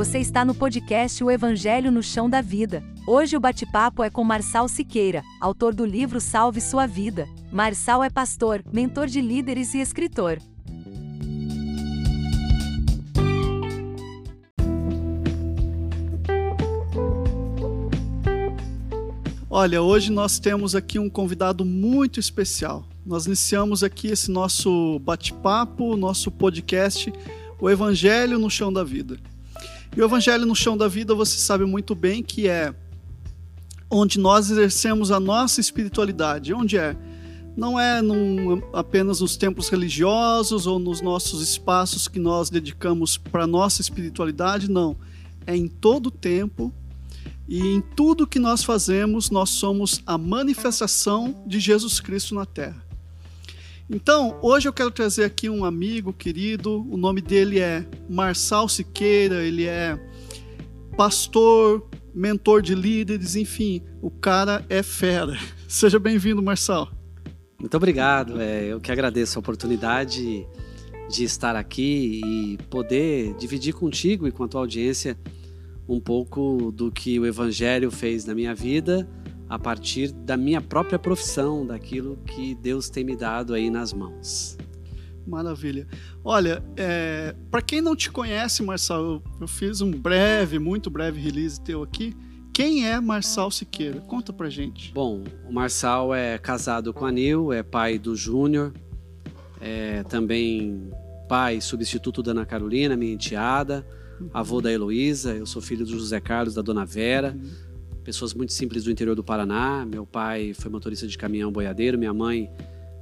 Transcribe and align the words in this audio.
Você 0.00 0.18
está 0.18 0.46
no 0.46 0.54
podcast 0.54 1.22
O 1.22 1.30
Evangelho 1.30 1.92
no 1.92 2.02
Chão 2.02 2.30
da 2.30 2.40
Vida. 2.40 2.82
Hoje 3.06 3.36
o 3.36 3.40
bate-papo 3.40 4.02
é 4.02 4.08
com 4.08 4.24
Marçal 4.24 4.66
Siqueira, 4.66 5.22
autor 5.38 5.74
do 5.74 5.84
livro 5.84 6.18
Salve 6.22 6.58
Sua 6.58 6.86
Vida. 6.86 7.28
Marçal 7.52 8.02
é 8.02 8.08
pastor, 8.08 8.64
mentor 8.72 9.08
de 9.08 9.20
líderes 9.20 9.74
e 9.74 9.78
escritor. 9.78 10.38
Olha, 19.50 19.82
hoje 19.82 20.10
nós 20.10 20.38
temos 20.38 20.74
aqui 20.74 20.98
um 20.98 21.10
convidado 21.10 21.62
muito 21.62 22.18
especial. 22.18 22.86
Nós 23.04 23.26
iniciamos 23.26 23.84
aqui 23.84 24.06
esse 24.06 24.30
nosso 24.30 24.98
bate-papo, 25.00 25.94
nosso 25.94 26.30
podcast, 26.30 27.12
o 27.60 27.68
Evangelho 27.68 28.38
no 28.38 28.48
Chão 28.48 28.72
da 28.72 28.82
Vida. 28.82 29.18
E 29.96 30.00
o 30.00 30.04
Evangelho 30.04 30.46
no 30.46 30.54
Chão 30.54 30.76
da 30.76 30.86
Vida, 30.86 31.14
você 31.14 31.38
sabe 31.38 31.64
muito 31.64 31.94
bem 31.94 32.22
que 32.22 32.48
é 32.48 32.72
onde 33.90 34.20
nós 34.20 34.50
exercemos 34.50 35.10
a 35.10 35.18
nossa 35.18 35.60
espiritualidade. 35.60 36.54
Onde 36.54 36.78
é? 36.78 36.96
Não 37.56 37.78
é 37.78 38.00
num, 38.00 38.62
apenas 38.72 39.20
nos 39.20 39.36
templos 39.36 39.68
religiosos 39.68 40.66
ou 40.66 40.78
nos 40.78 41.00
nossos 41.00 41.42
espaços 41.42 42.06
que 42.06 42.20
nós 42.20 42.48
dedicamos 42.50 43.18
para 43.18 43.46
nossa 43.46 43.82
espiritualidade, 43.82 44.70
não. 44.70 44.96
É 45.44 45.56
em 45.56 45.66
todo 45.66 46.06
o 46.06 46.10
tempo, 46.10 46.72
e 47.48 47.66
em 47.66 47.80
tudo 47.80 48.28
que 48.28 48.38
nós 48.38 48.62
fazemos, 48.62 49.28
nós 49.28 49.50
somos 49.50 50.00
a 50.06 50.16
manifestação 50.16 51.42
de 51.44 51.58
Jesus 51.58 51.98
Cristo 51.98 52.32
na 52.32 52.46
terra. 52.46 52.89
Então, 53.92 54.38
hoje 54.40 54.68
eu 54.68 54.72
quero 54.72 54.88
trazer 54.92 55.24
aqui 55.24 55.50
um 55.50 55.64
amigo 55.64 56.12
querido, 56.12 56.86
o 56.88 56.96
nome 56.96 57.20
dele 57.20 57.58
é 57.58 57.84
Marçal 58.08 58.68
Siqueira, 58.68 59.42
ele 59.42 59.66
é 59.66 59.98
pastor, 60.96 61.90
mentor 62.14 62.62
de 62.62 62.72
líderes, 62.72 63.34
enfim, 63.34 63.82
o 64.00 64.08
cara 64.08 64.64
é 64.68 64.80
fera. 64.80 65.36
Seja 65.66 65.98
bem-vindo, 65.98 66.40
Marçal. 66.40 66.88
Muito 67.58 67.76
obrigado, 67.76 68.40
é, 68.40 68.66
eu 68.66 68.80
que 68.80 68.92
agradeço 68.92 69.36
a 69.36 69.40
oportunidade 69.40 70.46
de 71.10 71.24
estar 71.24 71.56
aqui 71.56 72.20
e 72.24 72.58
poder 72.70 73.34
dividir 73.38 73.74
contigo 73.74 74.28
e 74.28 74.30
com 74.30 74.44
a 74.44 74.48
tua 74.48 74.60
audiência 74.60 75.18
um 75.88 75.98
pouco 75.98 76.70
do 76.70 76.92
que 76.92 77.18
o 77.18 77.26
Evangelho 77.26 77.90
fez 77.90 78.24
na 78.24 78.36
minha 78.36 78.54
vida 78.54 79.08
a 79.50 79.58
partir 79.58 80.12
da 80.12 80.36
minha 80.36 80.60
própria 80.60 80.96
profissão, 80.96 81.66
daquilo 81.66 82.16
que 82.24 82.54
Deus 82.54 82.88
tem 82.88 83.02
me 83.02 83.16
dado 83.16 83.52
aí 83.52 83.68
nas 83.68 83.92
mãos. 83.92 84.56
Maravilha. 85.26 85.88
Olha, 86.24 86.62
é, 86.76 87.34
para 87.50 87.60
quem 87.60 87.80
não 87.80 87.96
te 87.96 88.12
conhece, 88.12 88.62
Marçal, 88.62 89.02
eu, 89.02 89.22
eu, 89.40 89.48
fiz 89.48 89.80
um 89.80 89.90
breve, 89.90 90.60
muito 90.60 90.88
breve 90.88 91.20
release 91.20 91.60
teu 91.60 91.82
aqui. 91.82 92.16
Quem 92.54 92.86
é 92.88 93.00
Marçal 93.00 93.50
Siqueira? 93.50 94.00
Conta 94.02 94.32
pra 94.32 94.48
gente. 94.48 94.92
Bom, 94.92 95.24
o 95.48 95.52
Marçal 95.52 96.14
é 96.14 96.38
casado 96.38 96.94
com 96.94 97.04
a 97.04 97.10
Nil, 97.10 97.52
é 97.52 97.64
pai 97.64 97.98
do 97.98 98.14
Júnior, 98.14 98.72
é 99.60 100.04
também 100.04 100.90
pai 101.28 101.60
substituto 101.60 102.22
da 102.22 102.30
Ana 102.30 102.46
Carolina, 102.46 102.96
minha 102.96 103.12
enteada 103.12 103.84
avô 104.32 104.60
da 104.60 104.70
Heloísa, 104.70 105.34
eu 105.34 105.46
sou 105.46 105.62
filho 105.62 105.84
do 105.84 105.92
José 105.92 106.20
Carlos, 106.20 106.54
da 106.54 106.62
Dona 106.62 106.84
Vera, 106.84 107.36
pessoas 108.02 108.34
muito 108.34 108.52
simples 108.52 108.84
do 108.84 108.90
interior 108.90 109.14
do 109.14 109.22
Paraná. 109.22 109.86
Meu 109.86 110.06
pai 110.06 110.52
foi 110.54 110.70
motorista 110.70 111.06
de 111.06 111.16
caminhão 111.16 111.52
boiadeiro, 111.52 111.98
minha 111.98 112.14
mãe 112.14 112.50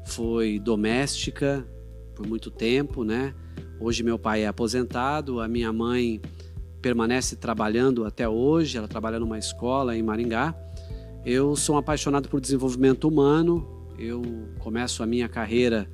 foi 0.04 0.58
doméstica 0.58 1.66
por 2.14 2.26
muito 2.26 2.50
tempo, 2.50 3.04
né? 3.04 3.34
Hoje 3.80 4.02
meu 4.02 4.18
pai 4.18 4.42
é 4.42 4.46
aposentado, 4.46 5.40
a 5.40 5.46
minha 5.46 5.72
mãe 5.72 6.20
permanece 6.82 7.36
trabalhando 7.36 8.04
até 8.04 8.28
hoje, 8.28 8.76
ela 8.76 8.88
trabalha 8.88 9.18
numa 9.20 9.38
escola 9.38 9.96
em 9.96 10.02
Maringá. 10.02 10.54
Eu 11.24 11.54
sou 11.54 11.76
um 11.76 11.78
apaixonado 11.78 12.28
por 12.28 12.40
desenvolvimento 12.40 13.06
humano, 13.06 13.86
eu 13.98 14.22
começo 14.58 15.02
a 15.02 15.06
minha 15.06 15.28
carreira 15.28 15.88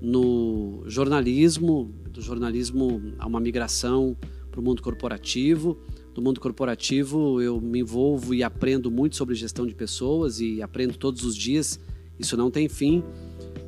no 0.00 0.82
jornalismo, 0.86 1.94
do 2.10 2.20
jornalismo 2.20 3.14
a 3.18 3.26
uma 3.26 3.40
migração 3.40 4.16
para 4.50 4.60
o 4.60 4.62
mundo 4.62 4.82
corporativo. 4.82 5.78
Do 6.20 6.24
mundo 6.24 6.38
corporativo, 6.38 7.40
eu 7.40 7.58
me 7.62 7.80
envolvo 7.80 8.34
e 8.34 8.42
aprendo 8.42 8.90
muito 8.90 9.16
sobre 9.16 9.34
gestão 9.34 9.66
de 9.66 9.74
pessoas 9.74 10.38
e 10.38 10.60
aprendo 10.60 10.98
todos 10.98 11.24
os 11.24 11.34
dias. 11.34 11.80
Isso 12.18 12.36
não 12.36 12.50
tem 12.50 12.68
fim. 12.68 13.02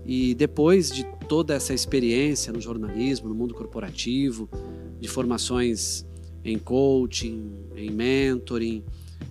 E 0.04 0.34
depois 0.34 0.90
de 0.90 1.02
toda 1.26 1.54
essa 1.54 1.72
experiência 1.72 2.52
no 2.52 2.60
jornalismo, 2.60 3.26
no 3.26 3.34
mundo 3.34 3.54
corporativo, 3.54 4.50
de 5.00 5.08
formações 5.08 6.04
em 6.44 6.58
coaching, 6.58 7.54
em 7.74 7.90
mentoring, 7.90 8.84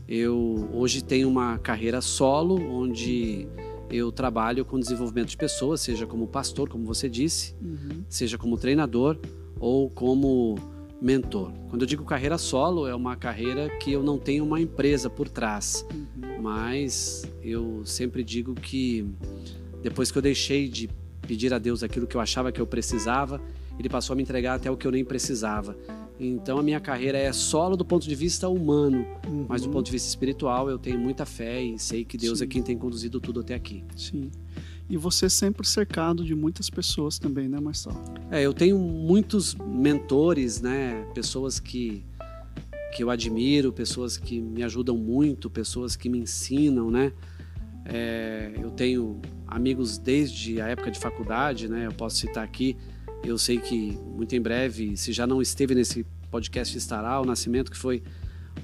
eu 0.08 0.68
hoje 0.74 1.04
tenho 1.04 1.30
uma 1.30 1.60
carreira 1.60 2.02
solo 2.02 2.60
onde 2.60 3.48
eu 3.92 4.12
trabalho 4.12 4.66
com 4.66 4.80
desenvolvimento 4.80 5.30
de 5.30 5.38
pessoas, 5.38 5.80
seja 5.82 6.08
como 6.08 6.26
pastor, 6.26 6.68
como 6.68 6.86
você 6.86 7.08
disse, 7.08 7.54
uhum. 7.62 8.04
seja 8.10 8.36
como 8.36 8.58
treinador 8.58 9.16
ou 9.60 9.92
como 9.92 10.56
mentor. 11.02 11.52
Quando 11.70 11.82
eu 11.82 11.88
digo 11.88 12.06
carreira 12.06 12.38
solo, 12.38 12.88
é 12.88 12.94
uma 12.94 13.16
carreira 13.16 13.70
que 13.80 13.92
eu 13.92 14.04
não 14.04 14.20
tenho 14.20 14.46
uma 14.46 14.62
empresa 14.62 15.10
por 15.10 15.28
trás, 15.28 15.86
uhum. 15.92 16.42
mas 16.42 17.28
eu 17.42 17.84
sempre 17.86 18.24
digo 18.24 18.54
que 18.54 19.06
depois 19.82 20.12
que 20.12 20.18
eu 20.18 20.22
deixei 20.22 20.70
de 20.70 20.88
pedir 21.28 21.54
a 21.54 21.58
Deus 21.58 21.82
aquilo 21.82 22.06
que 22.06 22.16
eu 22.16 22.22
achava 22.22 22.52
que 22.52 22.62
eu 22.62 22.68
precisava, 22.68 23.42
ele 23.80 23.90
passou 23.90 24.14
a 24.14 24.16
me 24.16 24.22
entregar 24.22 24.56
até 24.56 24.70
o 24.70 24.78
que 24.78 24.86
eu 24.86 24.92
nem 24.92 25.04
precisava. 25.04 25.76
Então 26.20 26.60
a 26.60 26.64
minha 26.64 26.80
carreira 26.80 27.18
é 27.18 27.34
solo 27.34 27.76
do 27.76 27.84
ponto 27.84 28.08
de 28.08 28.14
vista 28.14 28.48
humano, 28.48 29.08
uhum. 29.28 29.46
mas 29.50 29.64
do 29.64 29.70
ponto 29.70 29.86
de 29.88 29.92
vista 29.92 30.08
espiritual 30.08 30.70
eu 30.70 30.78
tenho 30.78 31.00
muita 31.00 31.26
fé 31.26 31.64
e 31.64 31.80
sei 31.80 32.06
que 32.06 32.16
Deus 32.16 32.42
é 32.42 32.44
Sim. 32.44 32.46
é 32.46 32.48
quem 32.48 32.62
tem 32.62 32.78
conduzido 32.78 33.20
tudo 33.20 33.40
até 33.40 33.56
aqui. 33.56 33.84
Sim. 33.96 34.30
E 34.92 34.98
você 34.98 35.30
sempre 35.30 35.66
cercado 35.66 36.22
de 36.22 36.36
muitas 36.36 36.70
pessoas 36.70 37.18
também, 37.18 37.48
né, 37.48 37.62
Marcelo? 37.62 38.04
É, 38.30 38.42
eu 38.42 38.54
tenho 38.54 38.78
muitos 38.78 39.56
mentores, 39.56 40.60
né? 40.60 41.06
Pessoas 41.16 41.62
que, 41.62 42.04
que 42.94 43.02
eu 43.02 43.10
admiro, 43.10 43.72
pessoas 43.72 44.18
que 44.18 44.42
me 44.42 44.64
ajudam 44.64 44.98
muito, 44.98 45.50
pessoas 45.50 45.96
que 45.96 46.10
me 46.10 46.18
ensinam, 46.20 46.92
né? 46.92 47.14
É, 47.86 48.52
eu 48.62 48.70
tenho 48.70 49.22
amigos 49.48 49.98
desde 49.98 50.60
a 50.60 50.68
época 50.68 50.92
de 50.92 51.00
faculdade, 51.00 51.70
né? 51.70 51.88
Eu 51.88 51.94
posso 51.94 52.18
citar 52.18 52.44
aqui. 52.44 52.76
Eu 53.24 53.38
sei 53.38 53.60
que 53.60 53.98
muito 54.14 54.36
em 54.36 54.42
breve, 54.42 54.98
se 54.98 55.14
já 55.14 55.26
não 55.26 55.42
esteve 55.42 55.74
nesse 55.74 56.06
podcast, 56.30 56.78
estará 56.78 57.18
o 57.22 57.24
Nascimento, 57.24 57.72
que 57.72 57.78
foi 57.78 58.04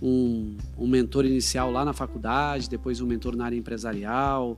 um, 0.02 0.58
um 0.78 0.88
mentor 0.88 1.26
inicial 1.26 1.72
lá 1.72 1.86
na 1.86 1.94
faculdade, 1.94 2.70
depois 2.70 3.00
um 3.00 3.08
mentor 3.08 3.34
na 3.34 3.46
área 3.46 3.56
empresarial. 3.56 4.58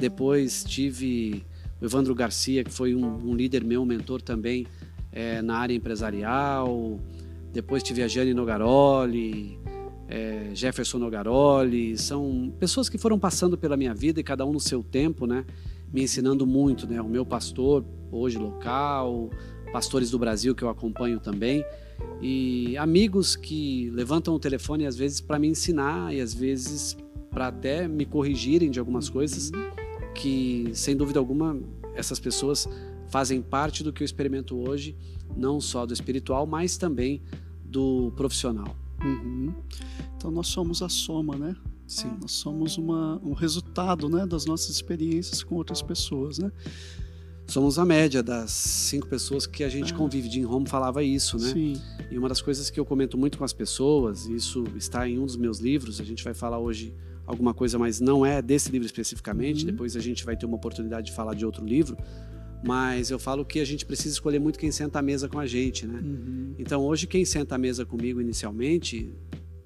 Depois 0.00 0.64
tive 0.64 1.44
o 1.78 1.84
Evandro 1.84 2.14
Garcia, 2.14 2.64
que 2.64 2.70
foi 2.70 2.94
um, 2.94 3.04
um 3.04 3.34
líder 3.34 3.62
meu, 3.62 3.82
um 3.82 3.84
mentor 3.84 4.22
também 4.22 4.66
é, 5.12 5.42
na 5.42 5.58
área 5.58 5.74
empresarial. 5.74 6.98
Depois 7.52 7.82
tive 7.82 8.02
a 8.02 8.08
Jane 8.08 8.32
Nogaroli, 8.32 9.58
é, 10.08 10.52
Jefferson 10.54 10.96
Nogaroli. 10.96 11.98
São 11.98 12.50
pessoas 12.58 12.88
que 12.88 12.96
foram 12.96 13.18
passando 13.18 13.58
pela 13.58 13.76
minha 13.76 13.92
vida 13.92 14.18
e 14.18 14.22
cada 14.22 14.46
um 14.46 14.52
no 14.52 14.60
seu 14.60 14.82
tempo, 14.82 15.26
né? 15.26 15.44
Me 15.92 16.02
ensinando 16.02 16.46
muito, 16.46 16.86
né? 16.86 16.98
O 17.02 17.08
meu 17.08 17.26
pastor, 17.26 17.84
hoje 18.10 18.38
local, 18.38 19.28
pastores 19.70 20.10
do 20.10 20.18
Brasil 20.18 20.54
que 20.54 20.64
eu 20.64 20.70
acompanho 20.70 21.20
também. 21.20 21.62
E 22.22 22.74
amigos 22.78 23.36
que 23.36 23.90
levantam 23.90 24.32
o 24.32 24.38
telefone 24.38 24.86
às 24.86 24.96
vezes 24.96 25.20
para 25.20 25.38
me 25.38 25.48
ensinar 25.48 26.14
e 26.14 26.22
às 26.22 26.32
vezes 26.32 26.96
para 27.30 27.48
até 27.48 27.86
me 27.86 28.06
corrigirem 28.06 28.70
de 28.70 28.78
algumas 28.78 29.10
coisas 29.10 29.52
que, 30.14 30.70
sem 30.74 30.96
dúvida 30.96 31.18
alguma, 31.18 31.58
essas 31.94 32.18
pessoas 32.18 32.68
fazem 33.08 33.42
parte 33.42 33.82
do 33.82 33.92
que 33.92 34.02
eu 34.02 34.04
experimento 34.04 34.56
hoje, 34.56 34.96
não 35.36 35.60
só 35.60 35.84
do 35.84 35.92
espiritual, 35.92 36.46
mas 36.46 36.76
também 36.76 37.22
do 37.64 38.12
profissional. 38.16 38.76
Uhum. 39.02 39.52
Então 40.16 40.30
nós 40.30 40.48
somos 40.48 40.82
a 40.82 40.88
soma, 40.88 41.36
né? 41.36 41.56
Sim. 41.86 42.16
Nós 42.20 42.32
somos 42.32 42.78
uma, 42.78 43.20
um 43.24 43.32
resultado 43.32 44.08
né, 44.08 44.24
das 44.24 44.44
nossas 44.44 44.70
experiências 44.70 45.42
com 45.42 45.56
outras 45.56 45.82
pessoas, 45.82 46.38
né? 46.38 46.52
Somos 47.46 47.80
a 47.80 47.84
média 47.84 48.22
das 48.22 48.52
cinco 48.52 49.08
pessoas 49.08 49.44
que 49.44 49.64
a 49.64 49.68
gente 49.68 49.92
é. 49.92 49.96
convive. 49.96 50.30
Jim 50.30 50.44
Home 50.44 50.68
falava 50.68 51.02
isso, 51.02 51.36
né? 51.36 51.52
Sim. 51.52 51.82
E 52.08 52.16
uma 52.16 52.28
das 52.28 52.40
coisas 52.40 52.70
que 52.70 52.78
eu 52.78 52.84
comento 52.84 53.18
muito 53.18 53.38
com 53.38 53.42
as 53.42 53.52
pessoas, 53.52 54.26
isso 54.26 54.64
está 54.76 55.08
em 55.08 55.18
um 55.18 55.26
dos 55.26 55.36
meus 55.36 55.58
livros, 55.58 56.00
a 56.00 56.04
gente 56.04 56.22
vai 56.22 56.32
falar 56.32 56.60
hoje 56.60 56.94
alguma 57.30 57.54
coisa, 57.54 57.78
mas 57.78 58.00
não 58.00 58.26
é 58.26 58.42
desse 58.42 58.70
livro 58.70 58.86
especificamente. 58.86 59.60
Uhum. 59.60 59.70
Depois 59.70 59.96
a 59.96 60.00
gente 60.00 60.24
vai 60.24 60.36
ter 60.36 60.46
uma 60.46 60.56
oportunidade 60.56 61.06
de 61.06 61.12
falar 61.12 61.34
de 61.34 61.46
outro 61.46 61.64
livro. 61.64 61.96
Mas 62.62 63.10
eu 63.10 63.18
falo 63.18 63.44
que 63.44 63.58
a 63.58 63.64
gente 63.64 63.86
precisa 63.86 64.12
escolher 64.12 64.38
muito 64.38 64.58
quem 64.58 64.70
senta 64.70 64.98
à 64.98 65.02
mesa 65.02 65.28
com 65.28 65.38
a 65.38 65.46
gente, 65.46 65.86
né? 65.86 65.98
Uhum. 66.02 66.54
Então 66.58 66.82
hoje 66.82 67.06
quem 67.06 67.24
senta 67.24 67.54
à 67.54 67.58
mesa 67.58 67.86
comigo 67.86 68.20
inicialmente 68.20 69.14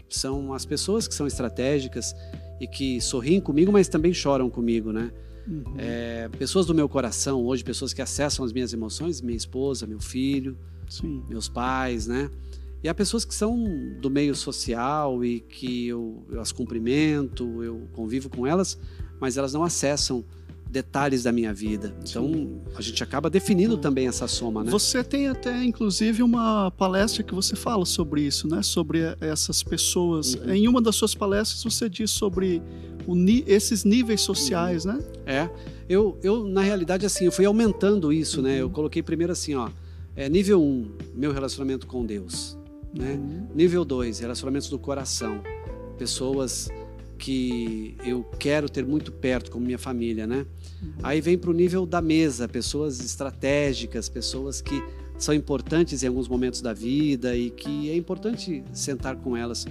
são 0.09 0.53
as 0.53 0.65
pessoas 0.65 1.09
que 1.09 1.15
são 1.15 1.27
estratégicas 1.27 2.15
e 2.61 2.69
que 2.69 3.01
sorriem 3.01 3.41
comigo, 3.41 3.73
mas 3.73 3.89
também 3.89 4.15
choram 4.15 4.49
comigo, 4.49 4.93
né? 4.93 5.11
Uhum. 5.47 5.75
É, 5.77 6.29
pessoas 6.39 6.67
do 6.67 6.75
meu 6.75 6.89
coração 6.89 7.45
hoje, 7.45 7.65
pessoas 7.65 7.93
que 7.93 8.01
acessam 8.01 8.45
as 8.45 8.53
minhas 8.53 8.73
emoções, 8.73 9.21
minha 9.21 9.37
esposa, 9.37 9.87
meu 9.87 10.01
filho, 10.01 10.57
Sim. 10.89 11.23
meus 11.29 11.49
pais, 11.49 12.07
né? 12.07 12.31
E 12.85 12.89
há 12.89 12.95
pessoas 12.95 13.25
que 13.25 13.35
são 13.35 13.65
do 13.99 14.11
meio 14.11 14.35
social 14.35 15.25
e 15.25 15.41
que 15.41 15.89
eu, 15.89 16.23
eu 16.31 16.39
as 16.39 16.53
cumprimento, 16.53 17.65
eu 17.65 17.89
convivo 17.95 18.29
com 18.29 18.47
elas, 18.47 18.79
mas 19.19 19.39
elas 19.39 19.55
não 19.55 19.65
acessam 19.65 20.23
detalhes 20.69 21.23
da 21.23 21.33
minha 21.33 21.55
vida. 21.55 21.97
Então, 22.07 22.29
Sim. 22.29 22.61
a 22.77 22.83
gente 22.83 23.03
acaba 23.03 23.31
definindo 23.31 23.79
também 23.79 24.07
essa 24.07 24.29
soma, 24.29 24.63
né? 24.63 24.71
Você 24.71 25.03
tem 25.03 25.29
até, 25.29 25.65
inclusive, 25.65 26.23
uma 26.23 26.71
palestra 26.73 27.23
que 27.23 27.35
você 27.35 27.57
fala 27.57 27.87
sobre 27.87 28.21
isso, 28.21 28.47
né? 28.47 28.61
Sobre 28.63 29.01
essas 29.19 29.63
pessoas. 29.63 30.35
Uhum. 30.35 30.53
Em 30.53 30.69
uma 30.69 30.83
das 30.83 30.95
suas 30.95 31.15
palestras, 31.15 31.65
você 31.65 31.89
diz 31.89 32.11
sobre 32.11 32.61
esses 33.47 33.85
níveis 33.85 34.21
sociais, 34.21 34.85
uhum. 34.85 34.93
né? 34.93 35.05
É. 35.25 35.51
Eu, 35.89 36.19
eu, 36.23 36.45
na 36.45 36.61
realidade, 36.61 37.07
assim, 37.07 37.25
eu 37.25 37.33
fui 37.33 37.47
aumentando 37.47 38.13
isso, 38.13 38.39
uhum. 38.41 38.47
né? 38.47 38.61
Eu 38.61 38.67
uhum. 38.67 38.73
coloquei 38.73 39.03
primeiro 39.03 39.33
assim, 39.33 39.55
ó. 39.55 39.71
É, 40.15 40.29
nível 40.29 40.61
1, 40.61 40.65
um, 40.65 40.91
meu 41.15 41.33
relacionamento 41.33 41.87
com 41.87 42.05
Deus. 42.05 42.59
Né? 42.95 43.15
Uhum. 43.15 43.49
Nível 43.55 43.85
2, 43.85 44.21
relacionamentos 44.21 44.69
do 44.69 44.79
coração. 44.79 45.43
Pessoas 45.99 46.71
que 47.19 47.97
eu 48.05 48.25
quero 48.39 48.69
ter 48.69 48.85
muito 48.85 49.11
perto, 49.11 49.51
como 49.51 49.65
minha 49.65 49.79
família, 49.79 50.27
né? 50.27 50.47
Uhum. 50.83 50.93
Aí 51.03 51.21
vem 51.21 51.39
para 51.39 51.51
o 51.51 51.53
nível 51.53 51.87
da 51.87 52.01
mesa, 52.01 52.47
pessoas 52.47 53.01
estratégicas, 53.01 54.09
pessoas 54.09 54.61
que 54.61 54.83
são 55.19 55.35
importantes 55.35 56.03
em 56.03 56.09
alguns 56.09 56.29
momentos 56.29 56.61
da 56.61 56.73
vida 56.73 57.37
e 57.37 57.51
que 57.51 57.91
é 57.91 57.97
importante 57.97 58.65
sentar 58.73 59.17
com 59.17 59.37
elas. 59.37 59.67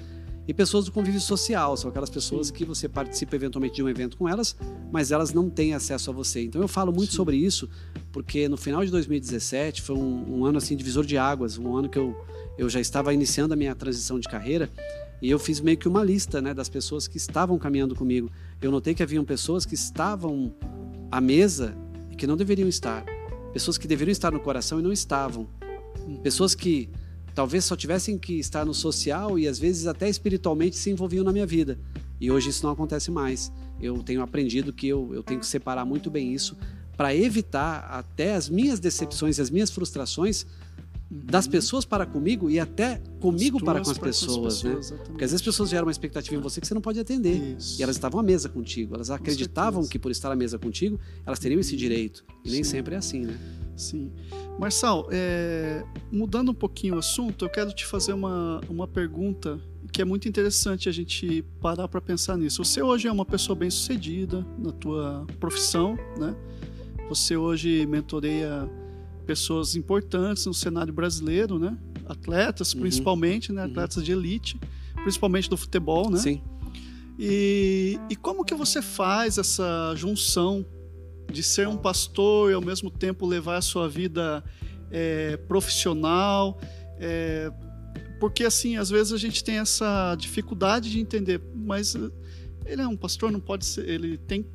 E 0.45 0.53
pessoas 0.53 0.85
do 0.85 0.91
convívio 0.91 1.21
social, 1.21 1.77
são 1.77 1.89
aquelas 1.89 2.09
pessoas 2.09 2.47
Sim. 2.47 2.53
que 2.53 2.65
você 2.65 2.89
participa 2.89 3.35
eventualmente 3.35 3.75
de 3.75 3.83
um 3.83 3.87
evento 3.87 4.17
com 4.17 4.27
elas, 4.27 4.55
mas 4.91 5.11
elas 5.11 5.31
não 5.31 5.49
têm 5.49 5.73
acesso 5.73 6.09
a 6.09 6.13
você. 6.13 6.43
Então 6.43 6.61
eu 6.61 6.67
falo 6.67 6.91
muito 6.91 7.11
Sim. 7.11 7.17
sobre 7.17 7.37
isso, 7.37 7.69
porque 8.11 8.49
no 8.49 8.57
final 8.57 8.83
de 8.83 8.91
2017 8.91 9.81
foi 9.81 9.95
um, 9.95 10.39
um 10.39 10.45
ano 10.45 10.57
assim 10.57 10.75
divisor 10.75 11.05
de 11.05 11.17
águas, 11.17 11.57
um 11.57 11.75
ano 11.77 11.87
que 11.87 11.97
eu, 11.97 12.13
eu 12.57 12.69
já 12.69 12.79
estava 12.79 13.13
iniciando 13.13 13.53
a 13.53 13.57
minha 13.57 13.73
transição 13.75 14.19
de 14.19 14.27
carreira 14.27 14.69
e 15.21 15.29
eu 15.29 15.39
fiz 15.39 15.59
meio 15.59 15.77
que 15.77 15.87
uma 15.87 16.03
lista 16.03 16.41
né, 16.41 16.53
das 16.53 16.69
pessoas 16.69 17.07
que 17.07 17.17
estavam 17.17 17.57
caminhando 17.57 17.95
comigo. 17.95 18.29
Eu 18.61 18.71
notei 18.71 18.93
que 18.93 19.01
haviam 19.01 19.23
pessoas 19.23 19.65
que 19.65 19.73
estavam 19.73 20.53
à 21.11 21.21
mesa 21.21 21.75
e 22.11 22.15
que 22.15 22.27
não 22.27 22.35
deveriam 22.35 22.67
estar. 22.67 23.05
Pessoas 23.53 23.77
que 23.77 23.87
deveriam 23.87 24.11
estar 24.11 24.31
no 24.31 24.39
coração 24.39 24.79
e 24.79 24.83
não 24.83 24.91
estavam. 24.91 25.47
Pessoas 26.21 26.53
que 26.53 26.89
talvez 27.33 27.65
só 27.65 27.75
tivessem 27.75 28.17
que 28.17 28.37
estar 28.39 28.65
no 28.65 28.73
social 28.73 29.39
e 29.39 29.47
às 29.47 29.57
vezes 29.57 29.87
até 29.87 30.09
espiritualmente 30.09 30.75
se 30.75 30.89
envolviam 30.89 31.23
na 31.23 31.31
minha 31.31 31.45
vida. 31.45 31.79
E 32.19 32.29
hoje 32.29 32.49
isso 32.49 32.65
não 32.65 32.73
acontece 32.73 33.09
mais. 33.09 33.51
Eu 33.81 34.03
tenho 34.03 34.21
aprendido 34.21 34.73
que 34.73 34.87
eu, 34.87 35.09
eu 35.13 35.23
tenho 35.23 35.39
que 35.39 35.47
separar 35.47 35.85
muito 35.85 36.11
bem 36.11 36.33
isso 36.33 36.57
para 36.95 37.15
evitar 37.15 37.87
até 37.89 38.35
as 38.35 38.49
minhas 38.49 38.79
decepções 38.79 39.37
e 39.37 39.41
as 39.41 39.49
minhas 39.49 39.71
frustrações 39.71 40.45
das 41.13 41.47
pessoas 41.47 41.85
para 41.85 42.05
comigo 42.05 42.49
e 42.49 42.59
até 42.59 43.01
comigo 43.19 43.63
para 43.63 43.81
com 43.81 43.91
as 43.91 43.97
pessoas, 43.97 44.63
né? 44.63 44.75
Porque 45.05 45.23
às 45.23 45.31
vezes 45.31 45.35
as 45.35 45.41
pessoas 45.41 45.69
geram 45.69 45.85
uma 45.85 45.91
expectativa 45.91 46.35
em 46.35 46.41
você 46.41 46.59
que 46.59 46.67
você 46.67 46.73
não 46.73 46.81
pode 46.81 46.99
atender. 46.99 47.55
Isso. 47.57 47.79
E 47.79 47.83
elas 47.83 47.95
estavam 47.95 48.19
à 48.19 48.23
mesa 48.23 48.49
contigo, 48.49 48.95
elas 48.95 49.11
acreditavam 49.11 49.85
que 49.87 49.99
por 49.99 50.11
estar 50.11 50.31
à 50.31 50.35
mesa 50.35 50.57
contigo, 50.57 50.99
elas 51.25 51.39
teriam 51.39 51.59
esse 51.59 51.75
direito. 51.75 52.25
E 52.43 52.49
nem 52.49 52.63
Sim. 52.63 52.71
sempre 52.71 52.95
é 52.95 52.97
assim, 52.97 53.21
né? 53.21 53.37
Sim. 53.75 54.11
Marçal, 54.59 55.07
é, 55.11 55.83
mudando 56.11 56.49
um 56.49 56.53
pouquinho 56.53 56.95
o 56.95 56.99
assunto, 56.99 57.45
eu 57.45 57.49
quero 57.49 57.71
te 57.73 57.85
fazer 57.85 58.13
uma, 58.13 58.61
uma 58.69 58.87
pergunta 58.87 59.59
que 59.91 60.01
é 60.01 60.05
muito 60.05 60.27
interessante 60.27 60.89
a 60.89 60.91
gente 60.91 61.43
parar 61.61 61.87
para 61.87 62.01
pensar 62.01 62.37
nisso. 62.37 62.63
Você 62.63 62.81
hoje 62.81 63.07
é 63.07 63.11
uma 63.11 63.25
pessoa 63.25 63.55
bem 63.55 63.69
sucedida 63.69 64.45
na 64.57 64.71
tua 64.71 65.25
profissão, 65.39 65.97
né? 66.17 66.35
Você 67.09 67.37
hoje 67.37 67.85
mentoreia 67.85 68.67
pessoas 69.23 69.75
importantes 69.75 70.45
no 70.45 70.53
cenário 70.53 70.93
brasileiro, 70.93 71.57
né? 71.57 71.77
Atletas, 72.05 72.73
uhum. 72.73 72.81
principalmente, 72.81 73.51
né? 73.51 73.63
Uhum. 73.63 73.71
Atletas 73.71 73.97
uhum. 73.97 74.03
de 74.03 74.11
elite, 74.11 74.59
principalmente 75.01 75.49
do 75.49 75.57
futebol, 75.57 76.09
né? 76.09 76.19
Sim. 76.19 76.41
E, 77.17 77.99
e 78.09 78.15
como 78.15 78.43
que 78.43 78.55
você 78.55 78.81
faz 78.81 79.37
essa 79.37 79.93
junção 79.95 80.65
de 81.31 81.43
ser 81.43 81.67
um 81.67 81.77
pastor 81.77 82.51
e 82.51 82.53
ao 82.53 82.61
mesmo 82.61 82.89
tempo 82.89 83.25
levar 83.25 83.57
a 83.57 83.61
sua 83.61 83.87
vida 83.87 84.43
é, 84.91 85.37
profissional? 85.37 86.59
É, 86.99 87.51
porque 88.19 88.43
assim, 88.43 88.77
às 88.77 88.89
vezes 88.89 89.13
a 89.13 89.17
gente 89.17 89.43
tem 89.43 89.57
essa 89.57 90.15
dificuldade 90.15 90.89
de 90.89 90.99
entender, 90.99 91.41
mas 91.53 91.95
ele 92.65 92.81
é 92.81 92.87
um 92.87 92.95
pastor, 92.95 93.31
não 93.31 93.39
pode 93.39 93.65
ser, 93.65 93.87
ele 93.87 94.17
tem 94.17 94.45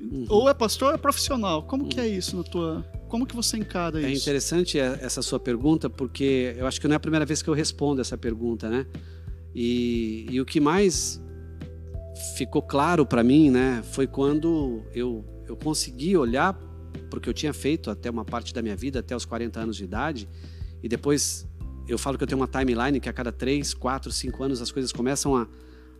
uhum. 0.00 0.26
ou 0.28 0.48
é 0.48 0.54
pastor 0.54 0.88
ou 0.88 0.94
é 0.94 0.98
profissional. 0.98 1.62
Como 1.62 1.88
que 1.88 2.00
é 2.00 2.04
uhum. 2.04 2.14
isso 2.14 2.36
na 2.36 2.42
tua 2.42 2.84
como 3.12 3.26
que 3.26 3.36
você 3.36 3.58
encara 3.58 3.98
é 3.98 4.10
isso? 4.10 4.20
É 4.20 4.22
interessante 4.22 4.78
essa 4.78 5.20
sua 5.20 5.38
pergunta, 5.38 5.90
porque 5.90 6.54
eu 6.56 6.66
acho 6.66 6.80
que 6.80 6.88
não 6.88 6.94
é 6.94 6.96
a 6.96 7.00
primeira 7.00 7.26
vez 7.26 7.42
que 7.42 7.50
eu 7.50 7.52
respondo 7.52 8.00
essa 8.00 8.16
pergunta, 8.16 8.70
né? 8.70 8.86
E, 9.54 10.24
e 10.30 10.40
o 10.40 10.46
que 10.46 10.58
mais 10.58 11.22
ficou 12.38 12.62
claro 12.62 13.04
para 13.04 13.22
mim, 13.22 13.50
né, 13.50 13.82
foi 13.92 14.06
quando 14.06 14.82
eu, 14.94 15.22
eu 15.46 15.54
consegui 15.54 16.16
olhar 16.16 16.58
porque 17.10 17.28
eu 17.28 17.34
tinha 17.34 17.52
feito 17.52 17.90
até 17.90 18.08
uma 18.08 18.24
parte 18.24 18.54
da 18.54 18.62
minha 18.62 18.74
vida, 18.74 19.00
até 19.00 19.14
os 19.14 19.26
40 19.26 19.60
anos 19.60 19.76
de 19.76 19.84
idade, 19.84 20.26
e 20.82 20.88
depois 20.88 21.46
eu 21.86 21.98
falo 21.98 22.16
que 22.16 22.24
eu 22.24 22.26
tenho 22.26 22.40
uma 22.40 22.48
timeline 22.48 22.98
que 22.98 23.10
a 23.10 23.12
cada 23.12 23.30
3, 23.30 23.74
4, 23.74 24.10
5 24.10 24.42
anos 24.42 24.62
as 24.62 24.72
coisas 24.72 24.90
começam 24.90 25.36
a, 25.36 25.46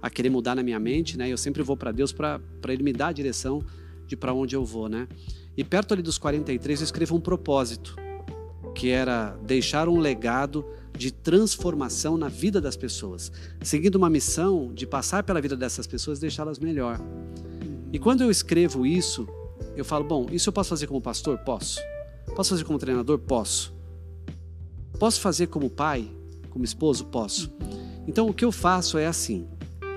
a 0.01 0.09
querer 0.09 0.31
mudar 0.31 0.55
na 0.55 0.63
minha 0.63 0.81
mente, 0.81 1.19
né? 1.19 1.29
Eu 1.29 1.37
sempre 1.37 1.63
vou 1.63 1.77
para 1.77 1.93
Deus 1.93 2.11
para 2.11 2.41
Ele 2.69 2.83
me 2.83 2.93
dar 2.95 3.09
a 3.09 3.13
direção 3.13 3.63
de 4.13 4.17
para 4.17 4.35
onde 4.35 4.55
eu 4.55 4.65
vou, 4.65 4.89
né? 4.89 5.09
E 5.57 5.65
perto 5.65 5.95
ali 5.95 6.03
dos 6.03 6.19
43 6.19 6.81
eu 6.81 6.85
escrevo 6.85 7.17
um 7.17 7.21
propósito, 7.21 7.97
que 8.75 8.91
era 8.91 9.37
deixar 9.43 9.89
um 9.89 9.99
legado 9.99 10.65
de 10.97 11.11
transformação 11.11 12.19
na 12.19 12.29
vida 12.29 12.61
das 12.61 12.77
pessoas, 12.77 13.33
seguindo 13.63 13.97
uma 13.97 14.11
missão 14.11 14.71
de 14.75 14.87
passar 14.87 15.23
pela 15.23 15.41
vida 15.41 15.57
dessas 15.57 15.87
pessoas 15.87 16.19
e 16.19 16.21
deixá-las 16.21 16.59
melhor. 16.59 17.01
E 17.91 17.99
quando 17.99 18.23
eu 18.23 18.31
escrevo 18.31 18.87
isso, 18.87 19.27
eu 19.75 19.85
falo: 19.85 20.05
bom, 20.05 20.27
isso 20.31 20.51
eu 20.51 20.53
posso 20.53 20.69
fazer 20.69 20.87
como 20.87 21.01
pastor? 21.01 21.39
Posso. 21.39 21.81
Posso 22.37 22.51
fazer 22.51 22.65
como 22.65 22.79
treinador? 22.79 23.19
Posso. 23.19 23.75
Posso 24.99 25.21
fazer 25.21 25.47
como 25.47 25.71
pai, 25.71 26.11
como 26.51 26.65
esposo? 26.65 27.07
Posso. 27.07 27.51
Então 28.07 28.29
o 28.29 28.35
que 28.35 28.45
eu 28.45 28.53
faço 28.53 28.99
é 28.99 29.07
assim: 29.07 29.47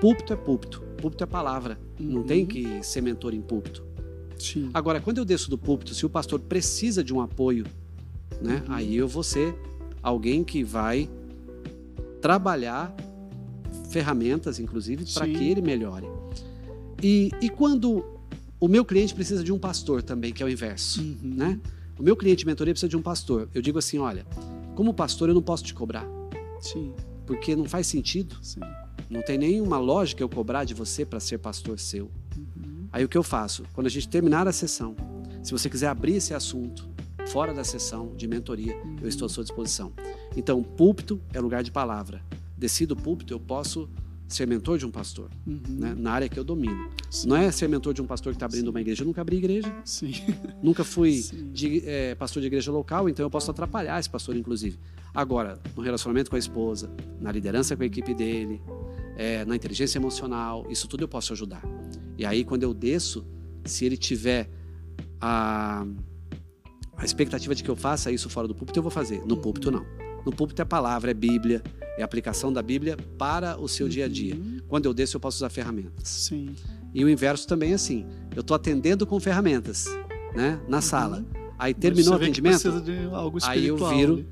púlpito 0.00 0.32
é 0.32 0.36
púlpito, 0.36 0.80
púlpito 0.96 1.22
é 1.22 1.26
palavra. 1.26 1.78
Não 1.98 2.22
tem 2.22 2.42
uhum. 2.42 2.46
que 2.46 2.82
ser 2.82 3.02
mentor 3.02 3.34
em 3.34 3.42
púlpito. 3.42 3.85
Sim. 4.38 4.70
Agora, 4.72 5.00
quando 5.00 5.18
eu 5.18 5.24
desço 5.24 5.50
do 5.50 5.58
púlpito, 5.58 5.94
se 5.94 6.04
o 6.04 6.10
pastor 6.10 6.40
precisa 6.40 7.02
de 7.02 7.12
um 7.12 7.20
apoio, 7.20 7.64
né, 8.40 8.62
uhum. 8.66 8.74
aí 8.74 8.96
eu 8.96 9.08
vou 9.08 9.22
ser 9.22 9.54
alguém 10.02 10.44
que 10.44 10.62
vai 10.62 11.08
trabalhar 12.20 12.94
ferramentas, 13.90 14.58
inclusive, 14.58 15.04
para 15.12 15.26
que 15.26 15.50
ele 15.50 15.62
melhore. 15.62 16.06
E, 17.02 17.30
e 17.40 17.48
quando 17.48 18.04
o 18.58 18.68
meu 18.68 18.84
cliente 18.84 19.14
precisa 19.14 19.44
de 19.44 19.52
um 19.52 19.58
pastor 19.58 20.02
também, 20.02 20.32
que 20.32 20.42
é 20.42 20.46
o 20.46 20.48
inverso, 20.48 21.00
uhum. 21.00 21.18
né? 21.22 21.60
O 21.98 22.02
meu 22.02 22.16
cliente 22.16 22.40
de 22.40 22.46
mentoria 22.46 22.74
precisa 22.74 22.90
de 22.90 22.96
um 22.96 23.02
pastor. 23.02 23.48
Eu 23.54 23.62
digo 23.62 23.78
assim, 23.78 23.98
olha, 23.98 24.26
como 24.74 24.92
pastor 24.92 25.28
eu 25.28 25.34
não 25.34 25.42
posso 25.42 25.64
te 25.64 25.72
cobrar. 25.72 26.06
Sim. 26.60 26.92
Porque 27.24 27.56
não 27.56 27.64
faz 27.64 27.86
sentido. 27.86 28.36
Sim. 28.42 28.60
Não 29.08 29.22
tem 29.22 29.38
nenhuma 29.38 29.78
lógica 29.78 30.22
eu 30.22 30.28
cobrar 30.28 30.64
de 30.64 30.74
você 30.74 31.06
para 31.06 31.20
ser 31.20 31.38
pastor 31.38 31.78
seu. 31.78 32.10
Aí 32.96 33.04
o 33.04 33.08
que 33.10 33.18
eu 33.18 33.22
faço? 33.22 33.62
Quando 33.74 33.88
a 33.88 33.90
gente 33.90 34.08
terminar 34.08 34.48
a 34.48 34.52
sessão, 34.52 34.96
se 35.42 35.52
você 35.52 35.68
quiser 35.68 35.88
abrir 35.88 36.14
esse 36.14 36.32
assunto 36.32 36.88
fora 37.26 37.52
da 37.52 37.62
sessão 37.62 38.14
de 38.16 38.26
mentoria, 38.26 38.74
eu 39.02 39.06
estou 39.06 39.26
à 39.26 39.28
sua 39.28 39.44
disposição. 39.44 39.92
Então, 40.34 40.62
púlpito 40.62 41.20
é 41.34 41.38
lugar 41.38 41.62
de 41.62 41.70
palavra. 41.70 42.22
Desci 42.56 42.86
do 42.86 42.96
púlpito, 42.96 43.34
eu 43.34 43.38
posso 43.38 43.86
ser 44.26 44.46
mentor 44.46 44.78
de 44.78 44.86
um 44.86 44.90
pastor, 44.90 45.28
uhum. 45.46 45.60
né? 45.68 45.94
na 45.94 46.10
área 46.10 46.26
que 46.26 46.38
eu 46.38 46.42
domino. 46.42 46.88
Sim. 47.10 47.28
Não 47.28 47.36
é 47.36 47.52
ser 47.52 47.68
mentor 47.68 47.92
de 47.92 48.00
um 48.00 48.06
pastor 48.06 48.32
que 48.32 48.36
está 48.36 48.46
abrindo 48.46 48.64
Sim. 48.64 48.70
uma 48.70 48.80
igreja. 48.80 49.02
Eu 49.02 49.06
nunca 49.06 49.20
abri 49.20 49.36
igreja. 49.36 49.70
Sim. 49.84 50.14
Nunca 50.62 50.82
fui 50.82 51.22
de, 51.52 51.82
é, 51.84 52.14
pastor 52.14 52.40
de 52.40 52.46
igreja 52.46 52.72
local, 52.72 53.10
então 53.10 53.26
eu 53.26 53.30
posso 53.30 53.50
atrapalhar 53.50 54.00
esse 54.00 54.08
pastor, 54.08 54.34
inclusive. 54.34 54.78
Agora, 55.12 55.60
no 55.76 55.82
relacionamento 55.82 56.30
com 56.30 56.36
a 56.36 56.38
esposa, 56.38 56.90
na 57.20 57.30
liderança 57.30 57.76
com 57.76 57.82
a 57.82 57.86
equipe 57.86 58.14
dele, 58.14 58.62
é, 59.18 59.44
na 59.44 59.54
inteligência 59.54 59.98
emocional, 59.98 60.66
isso 60.70 60.88
tudo 60.88 61.04
eu 61.04 61.08
posso 61.08 61.34
ajudar. 61.34 61.62
E 62.18 62.24
aí, 62.24 62.44
quando 62.44 62.62
eu 62.62 62.72
desço, 62.72 63.24
se 63.64 63.84
ele 63.84 63.96
tiver 63.96 64.48
a, 65.20 65.86
a 66.96 67.04
expectativa 67.04 67.54
de 67.54 67.62
que 67.62 67.68
eu 67.68 67.76
faça 67.76 68.10
isso 68.10 68.28
fora 68.28 68.48
do 68.48 68.54
púlpito, 68.54 68.78
eu 68.78 68.82
vou 68.82 68.90
fazer. 68.90 69.24
No 69.26 69.36
púlpito, 69.36 69.70
não. 69.70 69.84
No 70.24 70.32
púlpito 70.32 70.60
é 70.60 70.64
palavra, 70.64 71.10
é 71.10 71.14
Bíblia, 71.14 71.62
é 71.96 72.02
aplicação 72.02 72.52
da 72.52 72.62
Bíblia 72.62 72.96
para 73.16 73.58
o 73.58 73.68
seu 73.68 73.88
dia 73.88 74.06
a 74.06 74.08
dia. 74.08 74.34
Uhum. 74.34 74.60
Quando 74.66 74.86
eu 74.86 74.94
desço, 74.94 75.16
eu 75.16 75.20
posso 75.20 75.36
usar 75.36 75.50
ferramentas. 75.50 76.08
Sim. 76.08 76.54
E 76.92 77.04
o 77.04 77.08
inverso 77.08 77.46
também 77.46 77.72
é 77.72 77.74
assim. 77.74 78.06
Eu 78.34 78.40
estou 78.40 78.54
atendendo 78.54 79.06
com 79.06 79.20
ferramentas, 79.20 79.86
né? 80.34 80.60
Na 80.68 80.78
uhum. 80.78 80.82
sala. 80.82 81.24
Aí 81.58 81.72
terminou 81.72 82.14
o 82.14 82.16
atendimento, 82.16 82.68
aí 83.44 83.66
eu 83.66 83.76
viro 83.76 84.26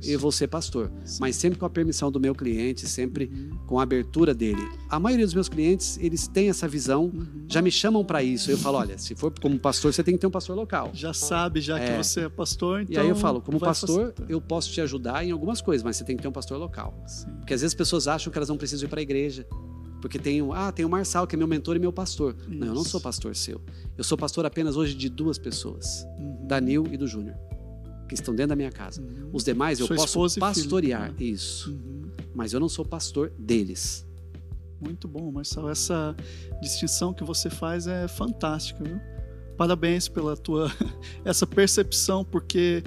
Isso. 0.00 0.10
eu 0.10 0.18
vou 0.18 0.32
ser 0.32 0.48
pastor. 0.48 0.90
Sim. 1.04 1.18
Mas 1.20 1.36
sempre 1.36 1.58
com 1.58 1.66
a 1.66 1.70
permissão 1.70 2.10
do 2.10 2.20
meu 2.20 2.34
cliente, 2.34 2.86
sempre 2.86 3.26
uhum. 3.26 3.58
com 3.66 3.78
a 3.78 3.82
abertura 3.82 4.34
dele. 4.34 4.62
A 4.88 4.98
maioria 4.98 5.24
dos 5.24 5.34
meus 5.34 5.48
clientes, 5.48 5.98
eles 6.00 6.26
têm 6.26 6.48
essa 6.48 6.66
visão, 6.66 7.04
uhum. 7.04 7.44
já 7.48 7.60
me 7.60 7.70
chamam 7.70 8.04
para 8.04 8.22
isso. 8.22 8.50
Eu 8.50 8.58
falo, 8.58 8.78
olha, 8.78 8.98
se 8.98 9.14
for 9.14 9.32
como 9.40 9.58
pastor, 9.58 9.92
você 9.92 10.02
tem 10.02 10.14
que 10.14 10.20
ter 10.20 10.26
um 10.26 10.30
pastor 10.30 10.56
local. 10.56 10.90
Já 10.92 11.12
sabe, 11.12 11.60
já 11.60 11.78
é. 11.78 11.90
que 11.90 12.04
você 12.04 12.20
é 12.22 12.28
pastor, 12.28 12.82
então... 12.82 12.94
E 12.94 12.98
aí 12.98 13.06
eu 13.06 13.10
então 13.10 13.20
falo, 13.20 13.40
como 13.40 13.58
pastor, 13.58 14.10
facilitar. 14.10 14.26
eu 14.28 14.40
posso 14.40 14.70
te 14.70 14.80
ajudar 14.80 15.24
em 15.24 15.30
algumas 15.30 15.60
coisas, 15.60 15.82
mas 15.82 15.96
você 15.96 16.04
tem 16.04 16.16
que 16.16 16.22
ter 16.22 16.28
um 16.28 16.32
pastor 16.32 16.58
local. 16.58 16.94
Sim. 17.06 17.30
Porque 17.38 17.54
às 17.54 17.60
vezes 17.60 17.72
as 17.72 17.76
pessoas 17.76 18.08
acham 18.08 18.32
que 18.32 18.38
elas 18.38 18.48
não 18.48 18.56
precisam 18.56 18.86
ir 18.86 18.90
para 18.90 19.00
a 19.00 19.02
igreja. 19.02 19.46
Porque 20.00 20.18
tem, 20.18 20.40
ah, 20.52 20.70
tem 20.70 20.84
o 20.84 20.88
Marçal, 20.88 21.26
que 21.26 21.34
é 21.34 21.38
meu 21.38 21.48
mentor 21.48 21.74
e 21.76 21.78
meu 21.78 21.92
pastor. 21.92 22.36
Isso. 22.38 22.50
Não, 22.50 22.68
eu 22.68 22.74
não 22.74 22.84
sou 22.84 23.00
pastor 23.00 23.34
seu. 23.34 23.60
Eu 23.96 24.04
sou 24.04 24.16
pastor 24.16 24.44
apenas 24.46 24.76
hoje 24.76 24.94
de 24.94 25.08
duas 25.08 25.38
pessoas, 25.38 26.06
uhum. 26.18 26.46
da 26.46 26.60
Nil 26.60 26.86
e 26.92 26.96
do 26.96 27.06
Júnior, 27.06 27.34
que 28.08 28.14
estão 28.14 28.34
dentro 28.34 28.50
da 28.50 28.56
minha 28.56 28.70
casa. 28.70 29.00
Uhum. 29.00 29.30
Os 29.32 29.44
demais 29.44 29.80
eu 29.80 29.86
Sua 29.86 29.96
posso 29.96 30.38
pastorear, 30.38 31.12
filho, 31.14 31.18
né? 31.18 31.34
isso. 31.34 31.70
Uhum. 31.70 32.10
Mas 32.34 32.52
eu 32.52 32.60
não 32.60 32.68
sou 32.68 32.84
pastor 32.84 33.32
deles. 33.38 34.06
Muito 34.80 35.08
bom, 35.08 35.30
Marçal. 35.32 35.70
Essa 35.70 36.14
distinção 36.60 37.12
que 37.12 37.24
você 37.24 37.48
faz 37.48 37.86
é 37.86 38.06
fantástica, 38.06 38.84
viu? 38.84 39.00
Parabéns 39.56 40.06
pela 40.06 40.36
tua 40.36 40.70
essa 41.24 41.46
percepção, 41.46 42.24
porque 42.24 42.84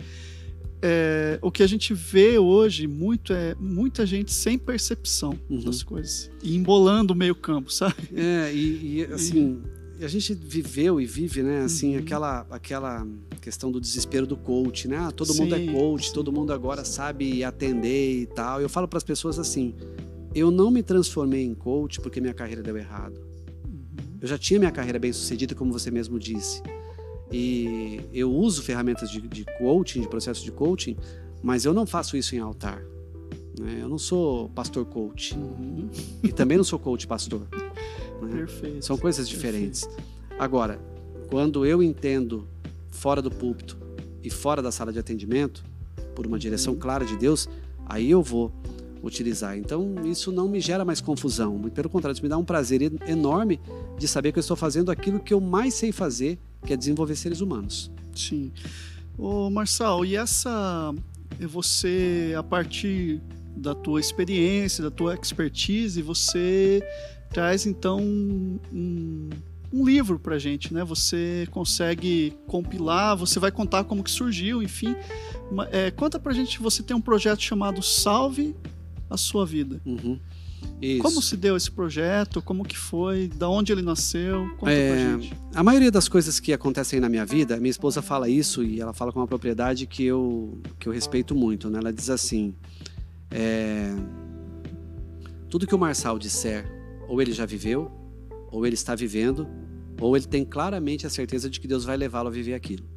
é, 0.82 1.40
o 1.42 1.52
que 1.52 1.64
a 1.64 1.68
gente 1.68 1.94
vê 1.94 2.38
hoje 2.38 2.88
muito 2.88 3.34
é 3.34 3.56
muita 3.60 4.06
gente 4.06 4.32
sem 4.32 4.58
percepção 4.58 5.38
uhum. 5.50 5.62
das 5.62 5.84
coisas 5.84 6.32
e 6.42 6.56
embolando 6.56 7.14
o 7.14 7.16
meio 7.16 7.36
campo, 7.36 7.72
sabe? 7.72 7.96
É, 8.16 8.54
e, 8.54 9.00
e 9.00 9.06
assim, 9.06 9.62
e... 9.66 9.79
a 10.06 10.08
gente 10.08 10.34
viveu 10.34 11.00
e 11.02 11.06
vive, 11.06 11.44
né, 11.44 11.62
assim, 11.62 11.96
uhum. 11.96 12.02
aquela, 12.02 12.48
aquela 12.50 13.08
questão 13.42 13.72
do 13.72 13.82
desespero 13.82 14.26
do 14.26 14.38
coach, 14.38 14.88
né? 14.88 14.98
Ah, 14.98 15.12
todo 15.12 15.34
sim, 15.34 15.42
mundo 15.42 15.56
é 15.56 15.66
coach, 15.68 16.08
sim. 16.08 16.14
todo 16.14 16.32
mundo 16.32 16.54
agora 16.54 16.86
sabe 16.86 17.44
atender 17.44 18.22
e 18.22 18.26
tal. 18.26 18.62
Eu 18.62 18.70
falo 18.70 18.88
para 18.88 18.98
as 18.98 19.04
pessoas 19.04 19.38
assim, 19.38 19.76
eu 20.34 20.52
não 20.52 20.72
me 20.72 20.84
transformei 20.84 21.44
em 21.44 21.54
coach 21.54 22.00
porque 22.00 22.22
minha 22.22 22.34
carreira 22.34 22.62
deu 22.62 22.78
errado. 22.78 23.20
Uhum. 23.66 24.18
Eu 24.22 24.28
já 24.28 24.38
tinha 24.38 24.60
minha 24.60 24.72
carreira 24.72 25.00
bem 25.00 25.12
sucedida, 25.12 25.56
como 25.56 25.72
você 25.72 25.92
mesmo 25.92 26.20
disse. 26.20 26.62
E 27.32 28.02
eu 28.14 28.32
uso 28.32 28.64
ferramentas 28.64 29.10
de, 29.10 29.22
de 29.22 29.46
coaching, 29.58 30.02
de 30.02 30.08
processo 30.08 30.44
de 30.44 30.52
coaching, 30.52 30.98
mas 31.44 31.66
eu 31.66 31.74
não 31.74 31.86
faço 31.86 32.18
isso 32.18 32.36
em 32.36 32.40
altar. 32.40 32.82
Né? 33.60 33.80
Eu 33.82 33.90
não 33.90 33.98
sou 33.98 34.50
pastor 34.50 34.86
coach. 34.86 35.36
Uhum. 35.36 35.90
E 36.24 36.32
também 36.32 36.58
não 36.58 36.64
sou 36.64 36.80
coach 36.80 37.06
pastor. 37.06 37.48
Né? 38.22 38.38
Perfeito. 38.38 38.86
São 38.86 38.98
coisas 38.98 39.28
diferentes. 39.28 39.86
Perfeito. 39.86 40.10
Agora, 40.38 40.80
quando 41.30 41.66
eu 41.66 41.84
entendo 41.84 42.48
fora 42.90 43.22
do 43.22 43.30
púlpito 43.30 43.78
e 44.24 44.30
fora 44.30 44.62
da 44.62 44.72
sala 44.72 44.92
de 44.92 45.00
atendimento, 45.00 45.64
por 46.16 46.26
uma 46.26 46.40
direção 46.40 46.74
uhum. 46.74 46.80
clara 46.80 47.06
de 47.06 47.16
Deus, 47.16 47.48
aí 47.86 48.10
eu 48.10 48.22
vou 48.22 48.52
utilizar. 49.02 49.58
Então, 49.58 49.96
isso 50.06 50.32
não 50.32 50.48
me 50.50 50.60
gera 50.60 50.84
mais 50.84 51.00
confusão. 51.00 51.58
Muito 51.58 51.74
pelo 51.74 51.90
contrário, 51.90 52.14
isso 52.14 52.24
me 52.24 52.30
dá 52.30 52.38
um 52.38 52.44
prazer 52.44 52.82
enorme 53.08 53.60
de 53.98 54.08
saber 54.08 54.32
que 54.32 54.40
eu 54.40 54.42
estou 54.42 54.58
fazendo 54.58 54.92
aquilo 54.92 55.20
que 55.20 55.34
eu 55.34 55.40
mais 55.40 55.74
sei 55.74 55.92
fazer, 55.92 56.38
que 56.66 56.74
é 56.74 56.78
desenvolver 56.78 57.16
seres 57.16 57.42
humanos. 57.42 57.92
Sim. 58.14 58.52
Ô 59.18 59.50
Marçal, 59.50 60.04
e 60.06 60.16
essa 60.16 60.94
você 61.40 62.34
a 62.38 62.44
partir 62.44 63.22
da 63.56 63.74
tua 63.74 64.00
experiência, 64.00 64.84
da 64.84 64.92
tua 64.92 65.16
expertise, 65.16 66.02
você 66.02 66.82
traz 67.32 67.66
então 67.66 68.00
um, 68.00 69.30
um 69.72 69.86
livro 69.86 70.20
para 70.20 70.38
gente, 70.38 70.74
né? 70.74 70.84
Você 70.84 71.48
consegue 71.52 72.34
compilar, 72.48 73.16
você 73.16 73.40
vai 73.40 73.52
contar 73.52 73.84
como 73.84 74.04
que 74.04 74.12
surgiu, 74.12 74.62
enfim. 74.64 74.96
É, 75.72 75.92
conta 75.92 76.20
para 76.20 76.34
gente, 76.34 76.60
você 76.60 76.84
tem 76.84 76.96
um 76.96 77.02
projeto 77.02 77.42
chamado 77.42 77.82
Salve 77.82 78.56
a 79.10 79.18
Sua 79.18 79.46
Vida. 79.46 79.82
Uhum. 79.86 80.20
Como 81.02 81.22
se 81.22 81.36
deu 81.36 81.58
esse 81.58 81.70
projeto? 81.70 82.42
Como 82.42 82.64
que 82.64 82.78
foi? 82.78 83.28
Da 83.28 83.50
onde 83.50 83.72
ele 83.72 83.82
nasceu? 83.82 84.50
Conta 84.58 84.72
é, 84.72 84.90
pra 84.90 85.18
gente. 85.18 85.34
A 85.54 85.64
maioria 85.64 85.92
das 85.92 86.08
coisas 86.08 86.40
que 86.40 86.54
acontecem 86.54 87.00
na 87.00 87.10
minha 87.10 87.26
vida, 87.26 87.58
minha 87.58 87.70
esposa 87.70 88.02
fala 88.02 88.30
isso 88.30 88.64
e 88.64 88.80
ela 88.80 88.94
fala 88.94 89.12
com 89.12 89.20
uma 89.20 89.28
propriedade 89.28 89.86
que 89.86 90.06
eu, 90.06 90.58
que 90.78 90.88
eu 90.88 90.94
respeito 90.94 91.36
muito. 91.36 91.70
Né? 91.70 91.80
Ela 91.80 91.92
diz 91.92 92.10
assim: 92.10 92.54
é, 93.30 93.94
tudo 95.50 95.68
que 95.68 95.76
o 95.76 95.80
Marçal 95.80 96.18
disser, 96.18 96.79
ou 97.10 97.22
ele 97.22 97.34
já 97.34 97.46
viveu, 97.46 97.92
ou 98.52 98.66
ele 98.66 98.76
está 98.76 98.96
vivendo, 98.96 99.48
ou 100.00 100.16
ele 100.16 100.26
tem 100.26 100.46
claramente 100.46 101.06
a 101.06 101.10
certeza 101.10 101.50
de 101.50 101.60
que 101.60 101.68
Deus 101.68 101.84
vai 101.84 101.98
levá-lo 101.98 102.30
a 102.30 102.32
viver 102.32 102.54
aquilo. 102.54 102.88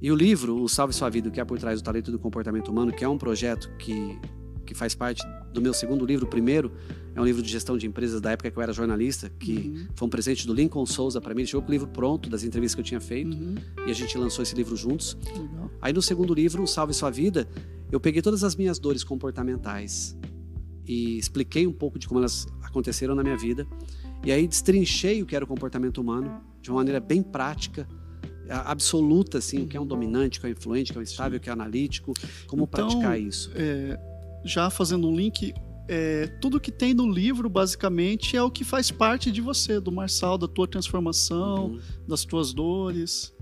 E 0.00 0.10
o 0.10 0.14
livro, 0.14 0.62
O 0.62 0.68
Salve 0.68 0.94
Sua 0.94 1.10
Vida, 1.10 1.30
que 1.30 1.40
é 1.40 1.44
por 1.44 1.58
trás 1.58 1.82
do 1.82 1.84
talento 1.84 2.10
do 2.10 2.18
comportamento 2.18 2.68
humano, 2.68 2.92
que 2.92 3.04
é 3.04 3.08
um 3.08 3.18
projeto 3.18 3.70
que 3.76 4.18
que 4.64 4.74
faz 4.74 4.94
parte 4.94 5.22
do 5.52 5.60
meu 5.60 5.74
segundo 5.74 6.04
livro. 6.06 6.26
O 6.26 6.28
primeiro 6.28 6.72
é 7.14 7.20
um 7.20 7.24
livro 7.24 7.42
de 7.42 7.48
gestão 7.50 7.76
de 7.76 7.86
empresas 7.86 8.20
da 8.20 8.32
época 8.32 8.50
que 8.50 8.56
eu 8.56 8.62
era 8.62 8.72
jornalista, 8.72 9.30
que 9.38 9.52
uhum. 9.52 9.86
foi 9.94 10.06
um 10.06 10.10
presente 10.10 10.46
do 10.46 10.54
Lincoln 10.54 10.86
Souza 10.86 11.20
para 11.20 11.34
mim. 11.34 11.42
Ele 11.42 11.48
chegou 11.48 11.62
com 11.62 11.68
o 11.68 11.70
livro 11.70 11.86
pronto 11.86 12.30
das 12.30 12.42
entrevistas 12.42 12.74
que 12.74 12.80
eu 12.80 12.84
tinha 12.84 13.00
feito 13.00 13.36
uhum. 13.36 13.54
e 13.86 13.90
a 13.90 13.94
gente 13.94 14.16
lançou 14.16 14.42
esse 14.42 14.54
livro 14.54 14.74
juntos. 14.74 15.16
Legal. 15.26 15.70
Aí 15.80 15.92
no 15.92 16.00
segundo 16.00 16.32
livro, 16.34 16.66
Salve 16.66 16.94
Sua 16.94 17.10
Vida, 17.10 17.46
eu 17.92 18.00
peguei 18.00 18.22
todas 18.22 18.42
as 18.42 18.56
minhas 18.56 18.78
dores 18.78 19.04
comportamentais 19.04 20.16
e 20.86 21.18
expliquei 21.18 21.66
um 21.66 21.72
pouco 21.72 21.98
de 21.98 22.06
como 22.06 22.20
elas 22.20 22.46
aconteceram 22.62 23.14
na 23.14 23.22
minha 23.22 23.36
vida. 23.36 23.66
E 24.24 24.32
aí 24.32 24.46
destrinchei 24.46 25.22
o 25.22 25.26
que 25.26 25.36
era 25.36 25.44
o 25.44 25.48
comportamento 25.48 25.98
humano 25.98 26.40
de 26.60 26.70
uma 26.70 26.76
maneira 26.76 27.00
bem 27.00 27.22
prática 27.22 27.86
absoluta, 28.48 29.38
assim, 29.38 29.62
o 29.62 29.66
que 29.66 29.76
é 29.76 29.80
um 29.80 29.86
dominante, 29.86 30.38
o 30.38 30.40
que 30.40 30.46
é 30.46 30.50
um 30.50 30.52
influente, 30.52 30.90
o 30.90 30.94
que 30.94 30.98
é 30.98 31.00
um 31.00 31.04
estável, 31.04 31.38
o 31.38 31.40
que 31.40 31.48
é 31.48 31.52
analítico, 31.52 32.12
como 32.46 32.64
então, 32.64 32.86
praticar 32.88 33.18
isso. 33.18 33.50
É, 33.54 33.98
já 34.44 34.68
fazendo 34.70 35.08
um 35.08 35.16
link, 35.16 35.54
é, 35.88 36.26
tudo 36.40 36.60
que 36.60 36.70
tem 36.70 36.94
no 36.94 37.10
livro, 37.10 37.48
basicamente, 37.48 38.36
é 38.36 38.42
o 38.42 38.50
que 38.50 38.64
faz 38.64 38.90
parte 38.90 39.30
de 39.30 39.40
você, 39.40 39.80
do 39.80 39.90
Marçal, 39.90 40.36
da 40.36 40.46
tua 40.46 40.68
transformação, 40.68 41.66
uhum. 41.66 41.80
das 42.06 42.24
tuas 42.24 42.52
dores. 42.52 43.34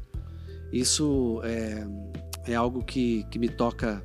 Isso 0.72 1.40
é, 1.44 1.86
é 2.46 2.54
algo 2.54 2.84
que, 2.84 3.24
que 3.24 3.38
me 3.38 3.48
toca 3.48 4.04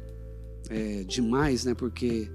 é, 0.69 1.03
demais, 1.03 1.63
né? 1.65 1.73
Porque 1.73 2.29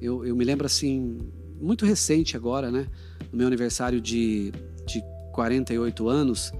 eu, 0.00 0.24
eu 0.24 0.36
me 0.36 0.44
lembro, 0.44 0.66
assim, 0.66 1.18
muito 1.60 1.84
recente 1.84 2.36
agora, 2.36 2.70
né? 2.70 2.86
No 3.32 3.38
meu 3.38 3.46
aniversário 3.46 4.00
de, 4.00 4.52
de 4.86 5.02
48 5.32 6.08
anos, 6.08 6.52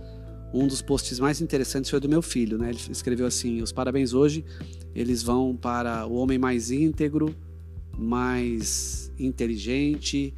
um 0.52 0.66
dos 0.66 0.82
posts 0.82 1.18
mais 1.18 1.40
interessantes 1.40 1.90
foi 1.90 2.00
do 2.00 2.08
meu 2.08 2.22
filho, 2.22 2.58
né? 2.58 2.70
Ele 2.70 2.80
escreveu 2.90 3.26
assim: 3.26 3.62
Os 3.62 3.72
parabéns 3.72 4.12
hoje, 4.12 4.44
eles 4.94 5.22
vão 5.22 5.56
para 5.56 6.06
o 6.06 6.14
homem 6.14 6.38
mais 6.38 6.70
íntegro, 6.70 7.34
mais 7.96 9.12
inteligente, 9.18 10.34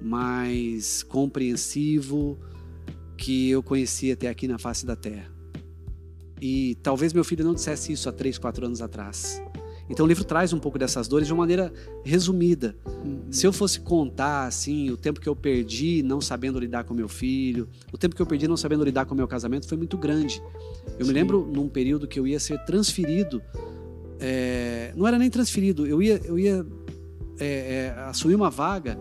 mais 0.00 1.02
compreensivo 1.02 2.38
que 3.16 3.50
eu 3.50 3.62
conheci 3.62 4.10
até 4.10 4.28
aqui 4.28 4.48
na 4.48 4.58
face 4.58 4.84
da 4.84 4.96
Terra. 4.96 5.30
E 6.40 6.76
talvez 6.82 7.12
meu 7.12 7.22
filho 7.22 7.44
não 7.44 7.54
dissesse 7.54 7.92
isso 7.92 8.08
há 8.08 8.12
três, 8.12 8.36
quatro 8.36 8.66
anos 8.66 8.82
atrás. 8.82 9.40
Então 9.92 10.06
o 10.06 10.08
livro 10.08 10.24
traz 10.24 10.54
um 10.54 10.58
pouco 10.58 10.78
dessas 10.78 11.06
dores 11.06 11.26
de 11.26 11.34
uma 11.34 11.42
maneira 11.42 11.70
resumida. 12.02 12.74
Uhum. 12.86 13.30
Se 13.30 13.46
eu 13.46 13.52
fosse 13.52 13.78
contar 13.78 14.46
assim, 14.46 14.88
o 14.88 14.96
tempo 14.96 15.20
que 15.20 15.28
eu 15.28 15.36
perdi 15.36 16.02
não 16.02 16.18
sabendo 16.18 16.58
lidar 16.58 16.84
com 16.84 16.94
meu 16.94 17.10
filho, 17.10 17.68
o 17.92 17.98
tempo 17.98 18.16
que 18.16 18.22
eu 18.22 18.24
perdi 18.24 18.48
não 18.48 18.56
sabendo 18.56 18.82
lidar 18.84 19.04
com 19.04 19.14
meu 19.14 19.28
casamento 19.28 19.68
foi 19.68 19.76
muito 19.76 19.98
grande. 19.98 20.42
Eu 20.98 21.04
Sim. 21.04 21.12
me 21.12 21.18
lembro 21.18 21.46
num 21.46 21.68
período 21.68 22.08
que 22.08 22.18
eu 22.18 22.26
ia 22.26 22.40
ser 22.40 22.58
transferido, 22.64 23.42
é, 24.18 24.94
não 24.96 25.06
era 25.06 25.18
nem 25.18 25.28
transferido, 25.28 25.86
eu 25.86 26.00
ia, 26.00 26.18
eu 26.24 26.38
ia 26.38 26.64
é, 27.38 27.44
é, 27.94 28.00
assumir 28.08 28.34
uma 28.34 28.48
vaga 28.48 28.98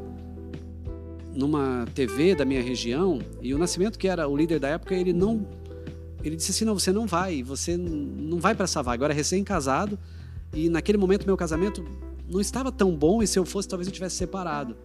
numa 1.33 1.85
TV 1.95 2.35
da 2.35 2.43
minha 2.43 2.61
região 2.61 3.19
e 3.41 3.53
o 3.53 3.57
Nascimento, 3.57 3.97
que 3.97 4.09
era 4.09 4.27
o 4.27 4.35
líder 4.35 4.59
da 4.59 4.67
época, 4.67 4.93
ele 4.93 5.13
não, 5.13 5.47
ele 6.21 6.35
disse 6.35 6.51
assim, 6.51 6.65
não, 6.65 6.77
você 6.77 6.91
não 6.91 7.07
vai, 7.07 7.41
você 7.41 7.77
não 7.77 8.39
vai 8.41 8.53
para 8.53 8.65
essa 8.65 8.83
vaga. 8.83 9.03
Eu 9.03 9.05
era 9.05 9.13
recém-casado 9.13 9.97
e 10.53 10.69
naquele 10.69 10.97
momento 10.97 11.25
meu 11.25 11.37
casamento 11.37 11.83
não 12.29 12.39
estava 12.39 12.71
tão 12.71 12.95
bom 12.95 13.21
e 13.21 13.27
se 13.27 13.37
eu 13.37 13.45
fosse 13.45 13.67
talvez 13.67 13.87
eu 13.87 13.93
tivesse 13.93 14.15
separado. 14.15 14.75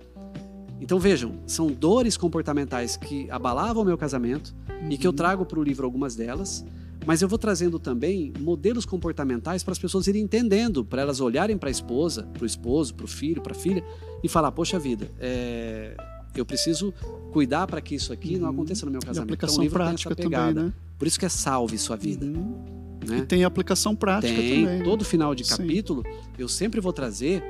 Então 0.80 0.98
vejam, 0.98 1.40
são 1.46 1.68
dores 1.68 2.16
comportamentais 2.16 2.96
que 2.96 3.30
abalavam 3.30 3.82
o 3.82 3.86
meu 3.86 3.96
casamento 3.96 4.54
uhum. 4.68 4.90
e 4.90 4.98
que 4.98 5.06
eu 5.06 5.10
uhum. 5.10 5.16
trago 5.16 5.46
para 5.46 5.58
o 5.58 5.62
livro 5.62 5.86
algumas 5.86 6.14
delas, 6.14 6.64
mas 7.06 7.22
eu 7.22 7.28
vou 7.28 7.38
trazendo 7.38 7.78
também 7.78 8.32
modelos 8.40 8.84
comportamentais 8.84 9.62
para 9.62 9.72
as 9.72 9.78
pessoas 9.78 10.06
irem 10.06 10.22
entendendo, 10.22 10.84
para 10.84 11.02
elas 11.02 11.20
olharem 11.20 11.56
para 11.56 11.68
a 11.68 11.72
esposa, 11.72 12.24
para 12.24 12.42
o 12.42 12.46
esposo, 12.46 12.94
para 12.94 13.04
o 13.04 13.08
filho, 13.08 13.40
para 13.40 13.52
a 13.52 13.54
filha 13.54 13.82
e 14.22 14.28
falar: 14.28 14.52
poxa 14.52 14.78
vida, 14.78 15.10
é... 15.18 15.96
eu 16.34 16.44
preciso 16.44 16.92
cuidar 17.32 17.66
para 17.66 17.80
que 17.80 17.94
isso 17.94 18.12
aqui 18.12 18.34
uhum. 18.34 18.42
não 18.42 18.50
aconteça 18.50 18.84
no 18.84 18.92
meu 18.92 19.00
casamento. 19.00 19.30
E 19.30 19.34
aplicação 19.34 19.54
então, 19.54 19.60
o 19.60 19.64
livro 19.64 19.78
prática 19.78 20.14
tem 20.14 20.24
essa 20.24 20.30
pegada. 20.30 20.54
Também, 20.54 20.64
né? 20.66 20.74
Por 20.98 21.06
isso 21.06 21.18
que 21.18 21.24
é 21.24 21.28
salve 21.28 21.78
sua 21.78 21.96
vida. 21.96 22.26
Uhum. 22.26 22.85
Né? 23.06 23.18
E 23.18 23.22
tem 23.22 23.44
aplicação 23.44 23.94
prática 23.94 24.34
tem, 24.34 24.64
também. 24.64 24.82
Todo 24.82 25.04
final 25.04 25.34
de 25.34 25.44
capítulo, 25.44 26.02
Sim. 26.02 26.18
eu 26.38 26.48
sempre 26.48 26.80
vou 26.80 26.92
trazer 26.92 27.44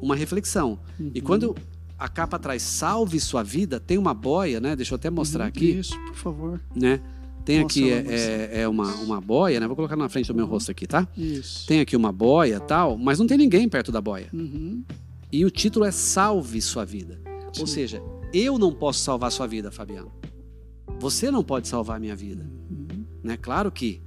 uma 0.00 0.14
reflexão. 0.14 0.78
Uhum. 0.98 1.10
E 1.14 1.20
quando 1.20 1.54
a 1.98 2.08
capa 2.08 2.38
traz 2.38 2.62
salve 2.62 3.18
sua 3.20 3.42
vida, 3.42 3.80
tem 3.80 3.98
uma 3.98 4.14
boia, 4.14 4.60
né? 4.60 4.76
Deixa 4.76 4.94
eu 4.94 4.96
até 4.96 5.10
mostrar 5.10 5.44
uhum, 5.44 5.48
aqui. 5.48 5.70
Isso, 5.78 5.98
por 6.06 6.14
favor. 6.14 6.60
Né? 6.74 7.00
Tem 7.44 7.62
Nossa, 7.62 7.66
aqui 7.66 7.92
é, 7.92 8.06
é, 8.08 8.60
é 8.62 8.68
uma, 8.68 8.94
uma 8.96 9.20
boia, 9.20 9.60
né? 9.60 9.66
Vou 9.66 9.76
colocar 9.76 9.96
na 9.96 10.08
frente 10.08 10.28
do 10.28 10.34
meu 10.34 10.46
rosto 10.46 10.70
aqui, 10.70 10.86
tá? 10.86 11.06
Isso. 11.16 11.66
Tem 11.66 11.80
aqui 11.80 11.94
uma 11.94 12.10
boia 12.10 12.58
tal, 12.58 12.96
mas 12.96 13.18
não 13.18 13.26
tem 13.26 13.36
ninguém 13.36 13.68
perto 13.68 13.92
da 13.92 14.00
boia. 14.00 14.28
Uhum. 14.32 14.82
E 15.30 15.44
o 15.44 15.50
título 15.50 15.84
é 15.84 15.90
Salve 15.90 16.60
Sua 16.62 16.84
Vida. 16.84 17.20
Ou 17.58 17.66
Sim. 17.66 17.74
seja, 17.74 18.02
eu 18.32 18.58
não 18.58 18.72
posso 18.72 19.00
salvar 19.00 19.30
sua 19.30 19.46
vida, 19.46 19.70
Fabiano. 19.70 20.10
Você 20.98 21.30
não 21.30 21.44
pode 21.44 21.68
salvar 21.68 21.96
a 21.96 22.00
minha 22.00 22.16
vida. 22.16 22.48
Uhum. 22.70 23.04
Né? 23.22 23.36
Claro 23.36 23.70
que 23.70 24.00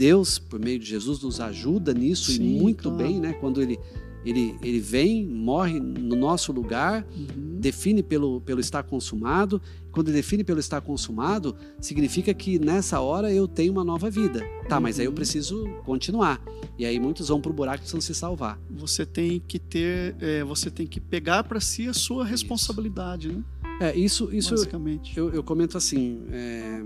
Deus, 0.00 0.38
por 0.38 0.58
meio 0.58 0.78
de 0.78 0.86
Jesus, 0.86 1.20
nos 1.22 1.40
ajuda 1.40 1.92
nisso 1.92 2.32
Sim, 2.32 2.42
e 2.56 2.58
muito 2.60 2.84
claro. 2.88 2.96
bem, 2.96 3.20
né? 3.20 3.34
Quando 3.34 3.60
ele, 3.60 3.78
ele, 4.24 4.56
ele 4.62 4.80
vem, 4.80 5.26
morre 5.26 5.78
no 5.78 6.16
nosso 6.16 6.50
lugar, 6.52 7.06
Uhum. 7.14 7.58
define 7.60 8.02
pelo, 8.02 8.40
pelo 8.40 8.60
estar 8.60 8.82
consumado. 8.82 9.60
Quando 9.92 10.08
ele 10.08 10.16
define 10.16 10.42
pelo 10.42 10.58
estar 10.58 10.80
consumado, 10.80 11.54
significa 11.78 12.32
que 12.32 12.58
nessa 12.58 12.98
hora 13.00 13.30
eu 13.30 13.46
tenho 13.46 13.72
uma 13.72 13.84
nova 13.84 14.08
vida. 14.08 14.40
Tá, 14.70 14.80
mas 14.80 14.98
aí 14.98 15.04
eu 15.04 15.10
Uhum. 15.10 15.14
preciso 15.16 15.64
continuar. 15.84 16.42
E 16.78 16.86
aí 16.86 16.98
muitos 16.98 17.28
vão 17.28 17.38
pro 17.40 17.52
buraco 17.52 17.76
e 17.78 17.80
precisam 17.80 18.00
se 18.00 18.14
salvar. 18.14 18.58
Você 18.70 19.04
tem 19.04 19.38
que 19.46 19.58
ter, 19.58 20.16
é, 20.18 20.42
você 20.44 20.70
tem 20.70 20.86
que 20.86 20.98
pegar 20.98 21.44
para 21.44 21.60
si 21.60 21.86
a 21.88 21.92
sua 21.92 22.24
responsabilidade, 22.24 23.28
né? 23.28 23.42
É, 23.82 23.94
isso, 23.96 24.30
isso 24.32 24.50
Basicamente. 24.54 25.16
eu, 25.18 25.30
eu 25.30 25.42
comento 25.42 25.76
assim: 25.76 26.22
é, 26.30 26.82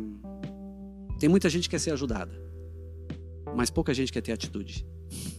tem 1.20 1.28
muita 1.28 1.48
gente 1.48 1.64
que 1.64 1.70
quer 1.70 1.78
ser 1.80 1.92
ajudada, 1.92 2.32
mas 3.56 3.70
pouca 3.70 3.92
gente 3.94 4.12
quer 4.12 4.20
ter 4.20 4.32
atitude. 4.32 4.86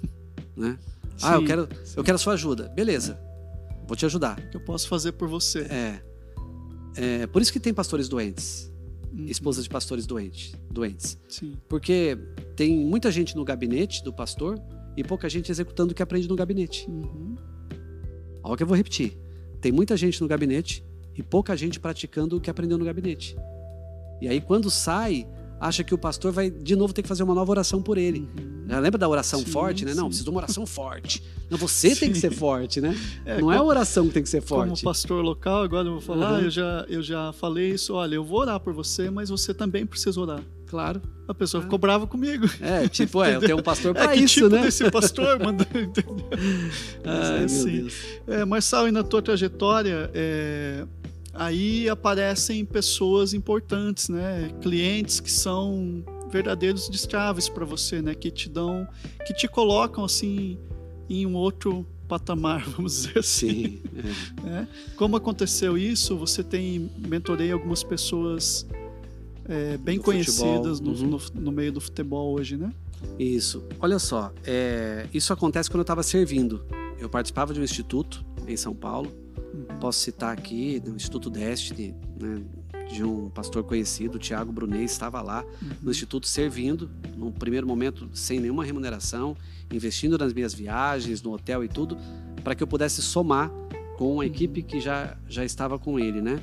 né? 0.56 0.78
Ah, 1.22 1.36
eu 1.36 1.40
Sim, 1.42 1.46
quero, 1.46 1.70
sim. 1.84 1.94
eu 1.98 2.04
quero 2.04 2.16
a 2.16 2.20
sua 2.20 2.34
ajuda. 2.34 2.70
Beleza, 2.70 3.20
vou 3.88 3.96
te 3.96 4.06
ajudar. 4.06 4.36
que 4.50 4.58
eu 4.58 4.62
posso 4.62 4.88
fazer 4.88 5.14
por 5.14 5.28
você. 5.28 5.60
É, 5.62 6.02
é, 6.98 7.28
por 7.28 7.42
isso 7.42 7.52
que 7.54 7.60
tem 7.60 7.74
pastores 7.74 8.08
doentes, 8.10 8.72
Uhum. 9.14 9.26
esposas 9.28 9.64
de 9.64 9.70
pastores 9.70 10.06
doentes, 10.06 10.54
doentes. 10.70 11.18
Sim. 11.30 11.56
Porque 11.70 12.18
tem 12.56 12.78
muita 12.78 13.10
gente 13.10 13.34
no 13.36 13.46
gabinete 13.46 14.04
do 14.04 14.12
pastor 14.12 14.62
e 14.98 15.04
pouca 15.06 15.30
gente 15.30 15.50
executando 15.50 15.94
o 15.94 15.96
que 15.96 16.04
aprende 16.04 16.28
no 16.28 16.36
gabinete. 16.36 16.86
Uhum. 16.90 17.36
Olha 18.44 18.54
o 18.54 18.58
que 18.58 18.64
eu 18.64 18.68
vou 18.68 18.76
repetir. 18.76 19.18
Tem 19.62 19.72
muita 19.72 19.96
gente 19.96 20.20
no 20.22 20.28
gabinete 20.28 20.84
e 21.16 21.24
pouca 21.24 21.56
gente 21.56 21.80
praticando 21.80 22.36
o 22.38 22.42
que 22.42 22.50
aprendeu 22.50 22.78
no 22.78 22.84
gabinete. 22.84 23.38
E 24.22 24.28
aí, 24.28 24.42
quando 24.42 24.70
sai, 24.70 25.26
acha 25.60 25.84
que 25.84 25.94
o 25.94 25.98
pastor 25.98 26.32
vai 26.32 26.50
de 26.50 26.76
novo 26.76 26.94
ter 26.94 27.02
que 27.02 27.08
fazer 27.08 27.24
uma 27.24 27.34
nova 27.34 27.52
oração 27.52 27.82
por 27.82 27.98
ele. 27.98 28.28
Uhum. 28.40 28.66
Já 28.68 28.80
lembra 28.80 28.98
da 28.98 29.08
oração 29.08 29.40
Sim, 29.40 29.46
forte, 29.46 29.86
né? 29.86 29.94
Não, 29.94 30.04
sim. 30.04 30.08
precisa 30.10 30.24
de 30.26 30.30
uma 30.30 30.40
oração 30.40 30.66
forte. 30.66 31.24
Não, 31.50 31.58
você 31.58 31.96
tem 31.96 32.10
que 32.10 32.16
Sim. 32.16 32.22
ser 32.22 32.32
forte, 32.32 32.82
né? 32.82 32.98
É, 33.26 33.40
Não 33.40 33.52
é 33.52 33.56
a 33.56 33.60
como- 33.60 33.70
oração 33.70 34.08
que 34.08 34.14
tem 34.14 34.24
que 34.24 34.30
ser 34.30 34.42
Como 34.44 34.68
forte. 34.68 34.84
pastor 34.84 35.24
local, 35.24 35.62
agora 35.64 35.88
eu 35.88 35.94
vou 35.94 36.02
falar, 36.02 36.34
Uhum. 36.34 36.40
eu, 36.46 36.50
já, 36.50 36.86
eu 36.90 37.02
já 37.04 37.32
falei 37.34 37.70
isso, 37.72 37.94
olha, 37.94 38.16
eu 38.16 38.24
vou 38.24 38.40
orar 38.40 38.60
por 38.60 38.74
você, 38.74 39.10
mas 39.12 39.30
você 39.30 39.54
também 39.54 39.86
precisa 39.86 40.20
orar. 40.20 40.42
Claro. 40.68 41.00
A 41.28 41.34
pessoa 41.34 41.62
Ah. 41.62 41.64
ficou 41.64 41.78
brava 41.78 42.08
comigo. 42.08 42.50
É, 42.60 42.88
tipo, 42.88 43.24
é, 43.24 43.36
eu 43.36 43.40
tenho 43.40 43.60
um 43.60 43.64
pastor 43.64 43.92
É 43.96 44.00
pra 44.04 44.14
que 44.14 44.20
isso, 44.22 44.34
tipo 44.46 44.50
né? 44.50 44.62
desse 44.64 44.90
pastor, 44.90 45.40
mano, 45.40 45.60
entendeu? 45.70 46.18
Mas 47.06 47.30
Ai, 47.30 47.42
é 47.42 47.44
assim. 47.46 47.88
É, 48.28 48.44
Marçal, 48.46 48.88
e 48.88 48.92
na 48.92 49.04
tua 49.04 49.22
trajetória, 49.22 50.10
é, 50.14 50.86
aí 51.36 51.88
aparecem 51.89 52.63
pessoas 52.65 53.34
importantes, 53.34 54.10
né? 54.10 54.50
Clientes 54.62 55.20
que 55.20 55.32
são 55.32 56.04
verdadeiros 56.30 56.89
destraves 56.89 57.48
para 57.48 57.65
você, 57.65 58.01
né? 58.01 58.15
Que 58.15 58.32
te 58.32 58.50
dão, 58.50 58.88
que 59.25 59.34
te 59.34 59.48
colocam 59.48 60.04
assim 60.04 60.58
em 61.10 61.25
um 61.25 61.36
outro 61.36 61.86
patamar, 62.08 62.63
vamos 62.70 62.94
dizer 63.04 63.20
assim. 63.20 63.54
Sim. 63.54 63.82
é. 64.46 64.48
né? 64.50 64.68
Como 64.96 65.15
aconteceu 65.15 65.77
isso? 65.77 66.18
Você 66.18 66.44
tem 66.44 66.89
mentorei 66.98 67.51
algumas 67.51 67.84
pessoas 67.84 68.65
é, 69.48 69.77
bem 69.77 70.00
conhecidas 70.00 70.80
no, 70.80 70.96
futebol, 70.96 71.22
no- 71.36 71.42
no 71.42 71.51
meio 71.51 71.72
do 71.72 71.82
futebol 71.82 72.34
hoje, 72.34 72.58
né? 72.58 72.72
Isso. 73.20 73.63
Olha 73.80 74.00
só, 74.00 74.34
é, 74.46 75.08
isso 75.13 75.32
acontece 75.32 75.70
quando 75.70 75.80
eu 75.80 75.84
estava 75.84 76.01
servindo. 76.01 76.65
Eu 76.98 77.10
participava 77.10 77.54
de 77.54 77.60
um 77.60 77.63
instituto 77.63 78.25
em 78.48 78.56
São 78.58 78.74
Paulo. 78.74 79.12
Uhum. 79.56 79.80
Posso 79.80 80.00
citar 80.00 80.32
aqui 80.38 80.82
o 80.86 80.96
Instituto 80.96 81.30
Destiny, 81.30 81.96
né, 82.20 82.44
de 82.92 83.04
um 83.04 83.30
pastor 83.30 83.64
conhecido, 83.64 84.20
Tiago 84.20 84.52
Brunet, 84.52 84.86
estava 84.86 85.22
lá 85.22 85.44
no 85.82 85.92
instituto 85.92 86.28
servindo, 86.28 86.90
num 87.18 87.32
primeiro 87.32 87.66
momento 87.66 88.10
sem 88.14 88.40
nenhuma 88.40 88.64
remuneração, 88.64 89.36
investindo 89.72 90.18
nas 90.18 90.34
minhas 90.34 90.54
viagens, 90.54 91.22
no 91.22 91.34
hotel 91.34 91.64
e 91.64 91.68
tudo, 91.68 91.98
para 92.44 92.54
que 92.54 92.62
eu 92.62 92.68
pudesse 92.68 93.02
somar 93.02 93.52
com 93.98 94.22
a 94.22 94.25
equipe 94.25 94.62
que 94.62 94.79
já, 94.79 95.18
já 95.27 95.44
estava 95.44 95.79
com 95.79 96.00
ele, 96.00 96.22
né? 96.22 96.40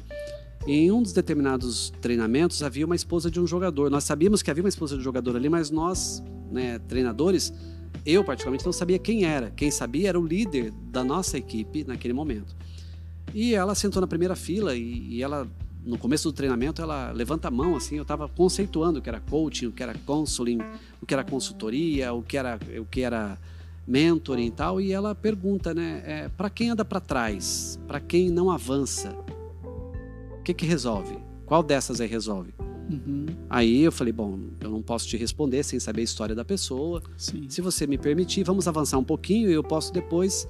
Em 0.67 0.91
um 0.91 1.03
dos 1.03 1.13
determinados 1.13 1.93
treinamentos 2.01 2.63
havia 2.63 2.87
uma 2.87 2.95
esposa 2.95 3.31
de 3.31 3.41
um 3.41 3.47
jogador. 3.47 3.91
Nós 3.91 4.05
sabíamos 4.05 4.43
que 4.43 4.51
havia 4.51 4.63
uma 4.63 4.69
esposa 4.69 4.95
de 4.95 5.01
um 5.01 5.05
jogador 5.05 5.37
ali, 5.37 5.49
mas 5.49 5.71
nós, 5.71 6.23
né, 6.51 6.79
treinadores, 6.79 7.53
eu 8.07 8.25
particularmente 8.25 8.65
não 8.65 8.73
sabia 8.73 8.99
quem 8.99 9.25
era. 9.25 9.51
Quem 9.51 9.71
sabia 9.71 10.09
era 10.09 10.19
o 10.19 10.25
líder 10.25 10.73
da 10.91 11.03
nossa 11.03 11.37
equipe 11.37 11.85
naquele 11.85 12.15
momento. 12.15 12.57
E 13.35 13.55
ela 13.55 13.75
sentou 13.75 14.01
na 14.01 14.07
primeira 14.07 14.37
fila 14.37 14.75
e, 14.77 15.09
e 15.09 15.23
ela, 15.23 15.49
no 15.85 15.97
começo 15.99 16.29
do 16.29 16.33
treinamento, 16.33 16.83
ela 16.83 17.13
levanta 17.13 17.49
a 17.49 17.51
mão 17.51 17.77
assim. 17.77 17.97
Eu 17.97 18.03
estava 18.03 18.29
conceituando 18.29 18.99
o 18.99 19.03
que 19.03 19.09
era 19.09 19.21
coaching, 19.21 19.67
o 19.67 19.73
que 19.73 19.83
era 19.83 19.95
counseling, 19.95 20.59
o 21.01 21.07
que 21.07 21.15
era 21.15 21.25
consultoria, 21.25 22.13
o 22.13 22.23
que 22.23 22.37
era, 22.37 22.59
o 22.79 22.85
que 22.85 23.03
era 23.03 23.39
mentoring 23.87 24.47
e 24.47 24.51
tal. 24.51 24.81
E 24.81 24.93
ela 24.93 25.15
pergunta, 25.15 25.75
né? 25.75 26.03
É, 26.05 26.29
para 26.29 26.51
quem 26.51 26.71
anda 26.71 26.85
para 26.85 27.01
trás? 27.01 27.79
Para 27.87 28.01
quem 28.01 28.31
não 28.31 28.51
avança? 28.51 29.17
O 30.39 30.43
que 30.43 30.53
que 30.53 30.67
resolve? 30.67 31.17
Qual 31.47 31.63
dessas 31.63 32.01
aí 32.01 32.09
resolve? 32.09 32.53
Uhum. 32.91 33.27
Aí 33.49 33.83
eu 33.83 33.93
falei, 33.93 34.13
bom, 34.13 34.39
eu 34.61 34.71
não 34.71 34.83
posso 34.83 35.07
te 35.07 35.17
responder 35.17 35.63
sem 35.63 35.79
saber 35.79 36.03
a 36.03 36.05
história 36.05 36.35
da 36.35 36.45
pessoa. 36.45 37.03
Sim. 37.17 37.49
Se 37.49 37.61
você 37.61 37.87
me 37.87 37.97
permitir, 37.97 38.45
vamos 38.45 38.69
avançar 38.69 38.99
um 38.99 39.05
pouquinho 39.05 39.51
e 39.51 39.53
eu 39.55 39.63
posso 39.63 39.93
depois, 39.93 40.49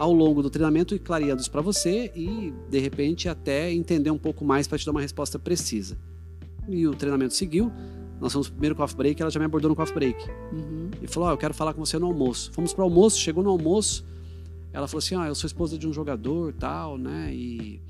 ao 0.00 0.14
longo 0.14 0.42
do 0.42 0.48
treinamento, 0.48 0.94
ir 0.94 0.98
clareando 0.98 1.42
isso 1.42 1.50
para 1.50 1.60
você 1.60 2.10
e, 2.16 2.54
de 2.70 2.78
repente, 2.78 3.28
até 3.28 3.70
entender 3.70 4.10
um 4.10 4.16
pouco 4.16 4.46
mais 4.46 4.66
para 4.66 4.78
te 4.78 4.86
dar 4.86 4.92
uma 4.92 5.02
resposta 5.02 5.38
precisa. 5.38 5.98
E 6.66 6.86
o 6.86 6.94
treinamento 6.94 7.34
seguiu. 7.34 7.70
Nós 8.18 8.32
fomos 8.32 8.48
primeiro 8.48 8.74
coffee 8.74 8.96
break, 8.96 9.20
ela 9.20 9.30
já 9.30 9.38
me 9.38 9.44
abordou 9.44 9.68
no 9.68 9.76
coffee 9.76 9.94
break. 9.94 10.26
Uhum. 10.52 10.90
E 11.02 11.06
falou: 11.06 11.28
Ó, 11.28 11.32
eu 11.32 11.36
quero 11.36 11.52
falar 11.52 11.74
com 11.74 11.84
você 11.84 11.98
no 11.98 12.06
almoço. 12.06 12.50
Fomos 12.50 12.72
pro 12.72 12.82
almoço, 12.82 13.18
chegou 13.18 13.44
no 13.44 13.50
almoço. 13.50 14.02
Ela 14.72 14.88
falou 14.88 15.00
assim: 15.00 15.16
Ó, 15.16 15.24
eu 15.26 15.34
sou 15.34 15.46
esposa 15.46 15.76
de 15.76 15.86
um 15.86 15.92
jogador 15.92 16.54
tal, 16.54 16.96
né? 16.96 17.28
E, 17.34 17.82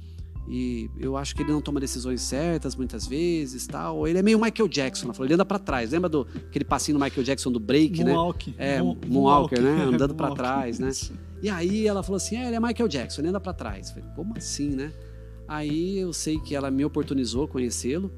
e 0.52 0.90
eu 0.98 1.16
acho 1.16 1.34
que 1.36 1.42
ele 1.42 1.52
não 1.52 1.60
toma 1.60 1.78
decisões 1.78 2.20
certas 2.22 2.74
muitas 2.74 3.06
vezes 3.06 3.66
tal. 3.68 4.08
Ele 4.08 4.18
é 4.18 4.22
meio 4.22 4.36
Michael 4.40 4.68
Jackson. 4.68 5.04
Ela 5.06 5.14
falou: 5.14 5.26
ele 5.28 5.34
anda 5.34 5.44
pra 5.44 5.58
trás. 5.60 5.92
Lembra 5.92 6.08
do 6.08 6.26
aquele 6.48 6.64
passinho 6.64 6.98
do 6.98 7.04
Michael 7.04 7.22
Jackson 7.22 7.52
do 7.52 7.60
break, 7.60 8.02
né? 8.02 8.12
Moonwalk. 8.12 8.54
É, 8.58 8.82
Moon- 8.82 8.96
Moonwalker, 9.06 9.62
né? 9.62 9.84
Andando 9.84 10.12
Moonwalk. 10.18 10.36
trás, 10.36 10.78
né? 10.80 10.88
Isso. 10.88 11.12
E 11.40 11.48
aí 11.48 11.86
ela 11.86 12.02
falou 12.02 12.16
assim: 12.16 12.36
é, 12.36 12.46
ele 12.48 12.56
é 12.56 12.60
Michael 12.60 12.88
Jackson, 12.88 13.20
ele 13.20 13.28
anda 13.28 13.40
pra 13.40 13.52
trás. 13.52 13.88
Eu 13.90 13.94
falei, 13.94 14.08
como 14.16 14.36
assim, 14.36 14.70
né? 14.70 14.92
Aí 15.46 15.98
eu 15.98 16.12
sei 16.12 16.38
que 16.38 16.54
ela 16.54 16.70
me 16.70 16.84
oportunizou 16.84 17.46
conhecê-lo. 17.48 18.10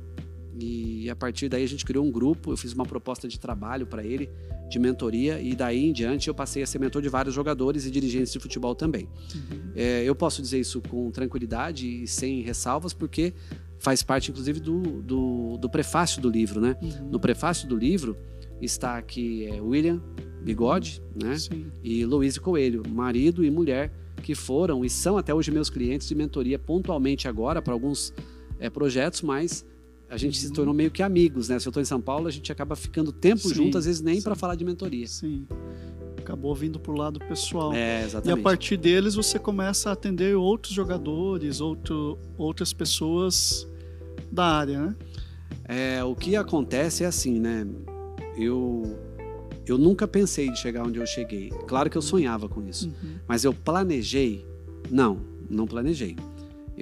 E 0.58 1.08
a 1.08 1.16
partir 1.16 1.48
daí 1.48 1.64
a 1.64 1.68
gente 1.68 1.84
criou 1.84 2.04
um 2.04 2.10
grupo, 2.10 2.52
eu 2.52 2.56
fiz 2.56 2.72
uma 2.72 2.84
proposta 2.84 3.26
de 3.26 3.38
trabalho 3.38 3.86
para 3.86 4.04
ele, 4.04 4.28
de 4.68 4.78
mentoria, 4.78 5.40
e 5.40 5.54
daí 5.54 5.84
em 5.84 5.92
diante 5.92 6.28
eu 6.28 6.34
passei 6.34 6.62
a 6.62 6.66
ser 6.66 6.78
mentor 6.78 7.02
de 7.02 7.08
vários 7.08 7.34
jogadores 7.34 7.86
e 7.86 7.90
dirigentes 7.90 8.32
de 8.32 8.38
futebol 8.38 8.74
também. 8.74 9.08
Uhum. 9.34 9.72
É, 9.74 10.02
eu 10.04 10.14
posso 10.14 10.42
dizer 10.42 10.60
isso 10.60 10.80
com 10.82 11.10
tranquilidade 11.10 12.04
e 12.04 12.06
sem 12.06 12.42
ressalvas, 12.42 12.92
porque 12.92 13.32
faz 13.78 14.02
parte, 14.02 14.30
inclusive, 14.30 14.60
do, 14.60 15.02
do, 15.02 15.56
do 15.58 15.68
prefácio 15.68 16.20
do 16.22 16.30
livro, 16.30 16.60
né? 16.60 16.76
Uhum. 16.80 17.10
No 17.10 17.20
prefácio 17.20 17.68
do 17.68 17.76
livro 17.76 18.16
está 18.60 18.96
aqui 18.96 19.46
é, 19.46 19.60
William 19.60 20.00
Bigode, 20.42 21.02
né? 21.14 21.36
Sim. 21.36 21.66
e 21.82 22.04
Luiz 22.04 22.38
Coelho, 22.38 22.82
marido 22.88 23.44
e 23.44 23.50
mulher, 23.50 23.92
que 24.22 24.34
foram 24.34 24.84
e 24.84 24.90
são 24.90 25.18
até 25.18 25.34
hoje 25.34 25.50
meus 25.50 25.68
clientes 25.68 26.08
de 26.08 26.14
mentoria 26.14 26.58
pontualmente 26.58 27.26
agora 27.26 27.60
para 27.60 27.72
alguns 27.72 28.14
é, 28.58 28.70
projetos, 28.70 29.22
mas 29.22 29.66
a 30.12 30.16
gente 30.18 30.36
se 30.36 30.52
tornou 30.52 30.74
meio 30.74 30.90
que 30.90 31.02
amigos, 31.02 31.48
né? 31.48 31.58
Se 31.58 31.66
eu 31.66 31.70
estou 31.70 31.80
em 31.80 31.86
São 31.86 31.98
Paulo, 31.98 32.28
a 32.28 32.30
gente 32.30 32.52
acaba 32.52 32.76
ficando 32.76 33.10
tempo 33.10 33.48
Sim, 33.48 33.54
junto, 33.54 33.78
às 33.78 33.86
vezes 33.86 34.02
nem 34.02 34.20
para 34.20 34.34
falar 34.34 34.56
de 34.56 34.62
mentoria. 34.62 35.06
Sim. 35.06 35.46
Acabou 36.18 36.54
vindo 36.54 36.78
pro 36.78 36.94
lado 36.94 37.18
pessoal. 37.18 37.72
É, 37.72 38.00
E 38.00 38.02
a 38.02 38.04
exatamente. 38.04 38.42
partir 38.42 38.76
deles 38.76 39.14
você 39.14 39.38
começa 39.38 39.88
a 39.88 39.94
atender 39.94 40.36
outros 40.36 40.74
jogadores, 40.74 41.62
outro, 41.62 42.18
outras 42.36 42.74
pessoas 42.74 43.66
da 44.30 44.44
área, 44.44 44.86
né? 44.86 44.96
É, 45.64 46.04
o 46.04 46.14
que 46.14 46.36
acontece 46.36 47.04
é 47.04 47.06
assim, 47.06 47.40
né? 47.40 47.66
Eu 48.36 48.98
eu 49.64 49.78
nunca 49.78 50.06
pensei 50.06 50.50
de 50.50 50.58
chegar 50.58 50.86
onde 50.86 50.98
eu 50.98 51.06
cheguei. 51.06 51.48
Claro 51.66 51.88
que 51.88 51.96
eu 51.96 52.02
sonhava 52.02 52.50
com 52.50 52.62
isso. 52.68 52.88
Uhum. 52.88 53.14
Mas 53.26 53.44
eu 53.44 53.54
planejei? 53.54 54.44
Não, 54.90 55.20
não 55.48 55.66
planejei. 55.66 56.16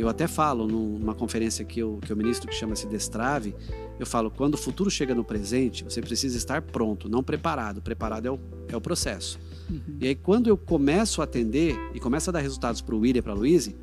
Eu 0.00 0.08
até 0.08 0.26
falo 0.26 0.66
num- 0.66 0.98
numa 0.98 1.14
conferência 1.14 1.64
que 1.64 1.78
eu, 1.80 1.98
que 2.00 2.10
eu 2.10 2.16
ministro 2.16 2.48
que 2.48 2.54
chama-se 2.54 2.86
Destrave, 2.86 3.54
eu 3.98 4.06
falo, 4.06 4.30
quando 4.30 4.54
o 4.54 4.56
futuro 4.56 4.90
chega 4.90 5.14
no 5.14 5.22
presente, 5.22 5.84
você 5.84 6.00
precisa 6.00 6.36
estar 6.38 6.62
pronto, 6.62 7.08
não 7.08 7.22
preparado. 7.22 7.82
Preparado 7.82 8.26
é 8.26 8.30
o, 8.30 8.40
é 8.68 8.76
o 8.76 8.80
processo. 8.80 9.38
Uhum. 9.68 9.98
E 10.00 10.08
aí, 10.08 10.14
quando 10.14 10.46
eu 10.48 10.56
começo 10.56 11.20
a 11.20 11.24
atender 11.24 11.76
e 11.94 12.00
começo 12.00 12.30
a 12.30 12.32
dar 12.32 12.40
resultados 12.40 12.80
para 12.80 12.94
o 12.94 12.98
William 13.00 13.18
e 13.18 13.22
para 13.22 13.32
a 13.32 13.36
Luíse, 13.36 13.76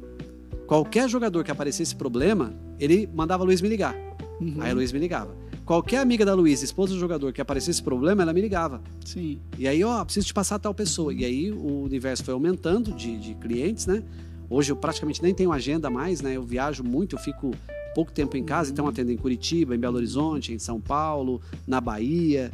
qualquer 0.65 1.07
jogador 1.07 1.43
que 1.43 1.51
aparecesse 1.51 1.95
problema, 1.95 2.53
ele 2.79 3.07
mandava 3.13 3.43
a 3.43 3.45
Luiz 3.45 3.61
me 3.61 3.69
ligar. 3.69 3.95
Uhum. 4.41 4.55
Aí 4.59 4.71
a 4.71 4.73
Luiz 4.73 4.91
me 4.91 4.99
ligava. 4.99 5.35
qualquer 5.65 5.97
amiga 5.99 6.25
da 6.25 6.33
Luísa, 6.33 6.63
esposa 6.65 6.93
do 6.93 6.99
jogador, 6.99 7.31
que 7.33 7.41
aparecesse 7.41 7.83
problema, 7.83 8.21
ela 8.23 8.33
me 8.33 8.41
ligava. 8.41 8.81
Sim. 9.05 9.39
E 9.57 9.67
aí, 9.67 9.83
ó, 9.83 10.03
preciso 10.03 10.25
te 10.27 10.33
passar 10.33 10.57
tal 10.59 10.73
pessoa. 10.73 11.13
E 11.13 11.23
aí 11.25 11.51
o 11.51 11.83
universo 11.83 12.23
foi 12.23 12.33
aumentando 12.33 12.91
de, 12.93 13.17
de 13.19 13.35
clientes, 13.35 13.85
né? 13.85 14.01
Hoje 14.49 14.71
eu 14.71 14.75
praticamente 14.75 15.21
nem 15.21 15.33
tenho 15.33 15.51
agenda 15.51 15.89
mais, 15.89 16.21
né? 16.21 16.35
Eu 16.37 16.43
viajo 16.43 16.83
muito, 16.83 17.15
eu 17.15 17.19
fico 17.19 17.51
pouco 17.93 18.11
tempo 18.11 18.37
em 18.37 18.43
casa, 18.43 18.71
então 18.71 18.87
atendo 18.87 19.11
em 19.11 19.17
Curitiba, 19.17 19.75
em 19.75 19.79
Belo 19.79 19.97
Horizonte, 19.97 20.53
em 20.53 20.59
São 20.59 20.79
Paulo, 20.79 21.41
na 21.65 21.81
Bahia. 21.81 22.51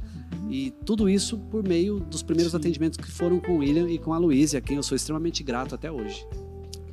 E 0.50 0.72
tudo 0.86 1.10
isso 1.10 1.38
por 1.38 1.68
meio 1.68 2.00
dos 2.00 2.24
primeiros 2.24 2.52
Sim. 2.52 2.58
atendimentos 2.58 2.98
que 2.98 3.12
foram 3.12 3.40
com 3.40 3.54
o 3.54 3.58
William 3.60 3.90
e 3.90 3.98
com 3.98 4.14
a 4.14 4.18
Luísa, 4.18 4.58
a 4.58 4.62
quem 4.62 4.78
eu 4.78 4.84
sou 4.84 4.96
extremamente 4.96 5.44
grato 5.44 5.76
até 5.76 5.92
hoje. 5.92 6.26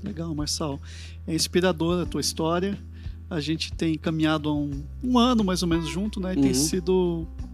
Legal, 0.03 0.35
Marçal. 0.35 0.81
É 1.27 1.35
inspiradora 1.35 2.03
a 2.03 2.07
tua 2.07 2.21
história. 2.21 2.77
A 3.29 3.39
gente 3.41 3.73
tem 3.73 3.97
caminhado 3.97 4.49
há 4.49 4.55
um, 4.55 4.83
um 5.05 5.19
ano 5.19 5.45
mais 5.45 5.63
ou 5.63 5.69
menos 5.69 5.89
junto, 5.89 6.19
né? 6.21 6.33
E 6.33 6.37
tem 6.37 6.49
Uhum. 6.49 6.55
sido, 6.55 7.29
ah, 7.43 7.47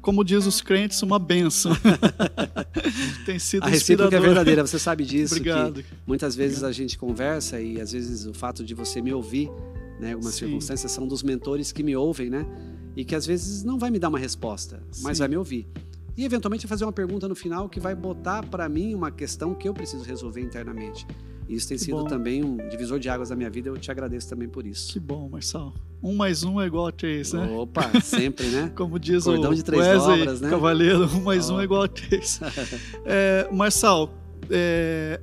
como 0.00 0.24
diz 0.24 0.46
os 0.46 0.60
crentes, 0.60 1.02
uma 1.02 1.18
benção. 1.18 1.72
tem 3.24 3.38
sido 3.38 3.64
A 3.64 3.68
recíproca 3.68 4.16
é 4.16 4.20
verdadeira, 4.20 4.66
você 4.66 4.78
sabe 4.78 5.04
disso. 5.04 5.34
que 5.34 5.40
Obrigado. 5.50 5.84
muitas 6.06 6.34
vezes 6.34 6.62
a 6.62 6.72
gente 6.72 6.98
conversa 6.98 7.60
e 7.60 7.80
às 7.80 7.92
vezes 7.92 8.26
o 8.26 8.34
fato 8.34 8.64
de 8.64 8.74
você 8.74 9.00
me 9.00 9.12
ouvir, 9.12 9.48
né, 10.00 10.12
algumas 10.12 10.34
Sim. 10.34 10.46
circunstâncias 10.46 10.90
são 10.92 11.06
dos 11.06 11.22
mentores 11.22 11.72
que 11.72 11.82
me 11.82 11.94
ouvem, 11.96 12.30
né? 12.30 12.46
E 12.96 13.04
que 13.04 13.14
às 13.14 13.24
vezes 13.24 13.62
não 13.62 13.78
vai 13.78 13.90
me 13.90 13.98
dar 13.98 14.08
uma 14.08 14.18
resposta, 14.18 14.82
mas 15.02 15.16
Sim. 15.16 15.22
vai 15.22 15.28
me 15.28 15.36
ouvir. 15.36 15.66
E 16.20 16.24
eventualmente 16.26 16.66
fazer 16.66 16.84
uma 16.84 16.92
pergunta 16.92 17.26
no 17.26 17.34
final 17.34 17.66
que 17.66 17.80
vai 17.80 17.94
botar 17.94 18.44
para 18.44 18.68
mim 18.68 18.94
uma 18.94 19.10
questão 19.10 19.54
que 19.54 19.66
eu 19.66 19.72
preciso 19.72 20.04
resolver 20.04 20.42
internamente. 20.42 21.06
Isso 21.48 21.66
tem 21.66 21.78
Que 21.78 21.84
sido 21.84 21.96
bom. 21.96 22.04
também 22.04 22.44
um 22.44 22.58
divisor 22.68 22.98
de 22.98 23.08
águas 23.08 23.30
da 23.30 23.36
minha 23.36 23.48
vida, 23.48 23.70
eu 23.70 23.78
te 23.78 23.90
agradeço 23.90 24.28
também 24.28 24.46
por 24.46 24.66
isso. 24.66 24.92
Que 24.92 25.00
bom, 25.00 25.30
Marçal. 25.30 25.72
Um 26.02 26.14
mais 26.14 26.44
um 26.44 26.60
é 26.60 26.66
igual 26.66 26.88
a 26.88 26.92
três, 26.92 27.32
né? 27.32 27.50
Opa, 27.50 28.02
sempre, 28.02 28.48
né? 28.48 28.70
Como 28.76 28.98
diz 28.98 29.24
Cordão 29.24 29.50
o 29.50 29.54
de 29.54 29.64
três 29.64 29.80
Wesley 29.80 30.18
dobras, 30.18 30.40
né? 30.42 30.50
Cavaleiro, 30.50 31.06
um 31.06 31.22
mais 31.22 31.48
um 31.48 31.54
Ó. 31.54 31.60
é 31.62 31.64
igual 31.64 31.84
a 31.84 31.88
três. 31.88 32.38
é, 33.06 33.48
Marçal, 33.50 34.12
é, 34.50 35.22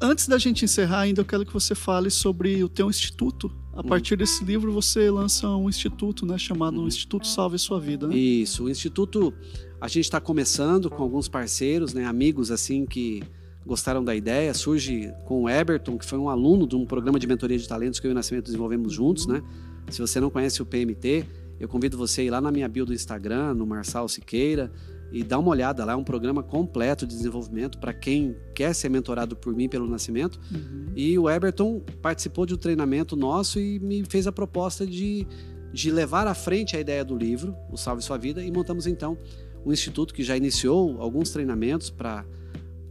antes 0.00 0.26
da 0.28 0.38
gente 0.38 0.64
encerrar 0.64 1.00
ainda, 1.00 1.20
eu 1.20 1.26
quero 1.26 1.44
que 1.44 1.52
você 1.52 1.74
fale 1.74 2.08
sobre 2.08 2.64
o 2.64 2.70
teu 2.70 2.88
instituto. 2.88 3.52
A 3.74 3.82
partir 3.82 4.16
desse 4.16 4.44
livro, 4.44 4.70
você 4.70 5.10
lança 5.10 5.48
um 5.48 5.68
instituto, 5.68 6.26
né, 6.26 6.36
chamado 6.36 6.80
Uhum. 6.80 6.88
Instituto 6.88 7.26
Salve 7.26 7.58
Sua 7.58 7.80
Vida, 7.80 8.06
né? 8.06 8.16
Isso, 8.16 8.64
o 8.64 8.70
Instituto, 8.70 9.32
a 9.80 9.88
gente 9.88 10.04
está 10.04 10.20
começando 10.20 10.90
com 10.90 11.02
alguns 11.02 11.26
parceiros, 11.28 11.94
né, 11.94 12.04
amigos 12.04 12.50
assim 12.50 12.84
que 12.84 13.22
gostaram 13.64 14.04
da 14.04 14.14
ideia. 14.14 14.52
Surge 14.52 15.12
com 15.24 15.44
o 15.44 15.48
Eberton, 15.48 15.96
que 15.96 16.04
foi 16.04 16.18
um 16.18 16.28
aluno 16.28 16.66
de 16.66 16.76
um 16.76 16.84
programa 16.84 17.18
de 17.18 17.26
mentoria 17.26 17.58
de 17.58 17.66
talentos 17.66 17.98
que 17.98 18.06
eu 18.06 18.10
e 18.10 18.12
o 18.12 18.14
Nascimento 18.14 18.44
desenvolvemos 18.44 18.92
juntos, 18.92 19.26
né? 19.26 19.42
Se 19.88 20.00
você 20.00 20.20
não 20.20 20.30
conhece 20.30 20.60
o 20.60 20.66
PMT, 20.66 21.24
eu 21.58 21.68
convido 21.68 21.96
você 21.96 22.22
a 22.22 22.24
ir 22.24 22.30
lá 22.30 22.40
na 22.40 22.50
minha 22.50 22.68
bio 22.68 22.84
do 22.84 22.92
Instagram, 22.92 23.54
no 23.54 23.66
Marçal 23.66 24.08
Siqueira, 24.08 24.72
e 25.12 25.22
dar 25.22 25.38
uma 25.38 25.50
olhada 25.50 25.84
lá. 25.84 25.92
É 25.92 25.96
um 25.96 26.04
programa 26.04 26.42
completo 26.42 27.06
de 27.06 27.14
desenvolvimento 27.14 27.78
para 27.78 27.92
quem 27.92 28.34
quer 28.54 28.74
ser 28.74 28.88
mentorado 28.88 29.36
por 29.36 29.54
mim 29.54 29.68
pelo 29.68 29.86
Nascimento. 29.86 30.40
Uhum. 30.50 30.86
E 30.96 31.18
o 31.18 31.28
Eberton 31.28 31.80
participou 32.00 32.46
de 32.46 32.54
um 32.54 32.56
treinamento 32.56 33.14
nosso 33.14 33.60
e 33.60 33.78
me 33.78 34.04
fez 34.08 34.26
a 34.26 34.32
proposta 34.32 34.86
de, 34.86 35.26
de 35.72 35.90
levar 35.90 36.26
à 36.26 36.34
frente 36.34 36.76
a 36.76 36.80
ideia 36.80 37.04
do 37.04 37.16
livro, 37.16 37.54
O 37.70 37.76
Salve 37.76 38.02
Sua 38.02 38.16
Vida, 38.16 38.42
e 38.42 38.50
montamos 38.50 38.86
então 38.86 39.18
um 39.64 39.72
instituto 39.72 40.12
que 40.14 40.24
já 40.24 40.36
iniciou 40.36 41.00
alguns 41.00 41.30
treinamentos 41.30 41.90
para 41.90 42.24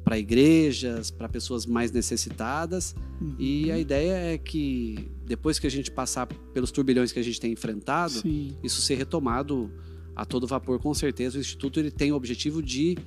para 0.03 0.17
igrejas, 0.17 1.09
para 1.09 1.29
pessoas 1.29 1.65
mais 1.65 1.91
necessitadas. 1.91 2.95
Uhum. 3.21 3.35
E 3.39 3.71
a 3.71 3.79
ideia 3.79 4.33
é 4.33 4.37
que 4.37 5.09
depois 5.25 5.57
que 5.59 5.67
a 5.67 5.69
gente 5.69 5.89
passar 5.89 6.27
pelos 6.53 6.71
turbilhões 6.71 7.11
que 7.11 7.19
a 7.19 7.23
gente 7.23 7.39
tem 7.39 7.53
enfrentado, 7.53 8.13
Sim, 8.13 8.57
isso 8.61 8.81
ser 8.81 8.95
retomado 8.95 9.71
a 10.15 10.25
todo 10.25 10.47
vapor, 10.47 10.79
com 10.79 10.93
certeza. 10.93 11.37
O 11.37 11.41
Instituto 11.41 11.79
ele 11.79 11.91
tem 11.91 12.11
o 12.11 12.15
objetivo 12.15 12.61
de 12.61 12.97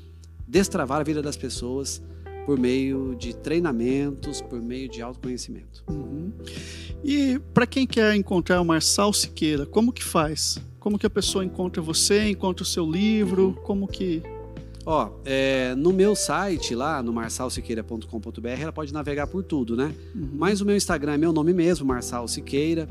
destravar 0.46 1.00
a 1.00 1.04
vida 1.04 1.22
das 1.22 1.36
pessoas 1.36 2.02
por 2.44 2.58
meio 2.58 3.14
de 3.14 3.34
treinamentos, 3.34 4.40
por 4.40 4.60
meio 4.60 4.88
de 4.88 5.00
autoconhecimento. 5.00 5.82
Uhum. 5.88 6.32
E 7.02 7.40
para 7.52 7.66
quem 7.66 7.86
quer 7.86 8.14
encontrar 8.14 8.60
o 8.60 8.64
Marçal 8.64 9.12
Siqueira, 9.12 9.64
como 9.64 9.92
que 9.92 10.04
faz? 10.04 10.58
Como 10.78 10.98
que 10.98 11.06
a 11.06 11.10
pessoa 11.10 11.44
encontra 11.44 11.80
você, 11.80 12.28
encontra 12.28 12.62
o 12.62 12.66
seu 12.66 12.90
livro? 12.90 13.58
Como 13.62 13.88
que 13.88 14.22
Ó, 14.86 15.10
é, 15.24 15.74
no 15.76 15.92
meu 15.92 16.14
site 16.14 16.74
lá, 16.74 17.02
no 17.02 17.10
marsalsiqueira.com.br, 17.12 18.48
ela 18.48 18.72
pode 18.72 18.92
navegar 18.92 19.26
por 19.26 19.42
tudo, 19.42 19.76
né? 19.76 19.94
Uhum. 20.14 20.28
Mas 20.34 20.60
o 20.60 20.66
meu 20.66 20.76
Instagram 20.76 21.14
é 21.14 21.18
meu 21.18 21.32
nome 21.32 21.54
mesmo, 21.54 21.86
Marçal 21.86 22.28
Siqueira. 22.28 22.86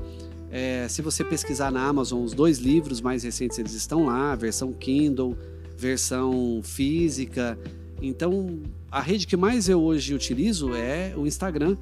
É, 0.56 0.88
se 0.88 1.02
você 1.02 1.24
pesquisar 1.24 1.72
na 1.72 1.84
Amazon, 1.84 2.24
os 2.24 2.34
dois 2.34 2.60
livros 2.60 3.02
mais 3.02 3.24
recentes 3.24 3.58
eles 3.58 3.74
estão 3.74 4.06
lá, 4.06 4.36
versão 4.36 4.72
Kindle, 4.72 5.36
versão 5.76 6.62
física. 6.62 7.58
Então, 8.00 8.60
a 8.92 9.02
rede 9.02 9.26
que 9.26 9.36
mais 9.36 9.68
eu 9.68 9.82
hoje 9.82 10.14
utilizo 10.14 10.76
é 10.76 11.14
o 11.18 11.26
Instagram, 11.26 11.76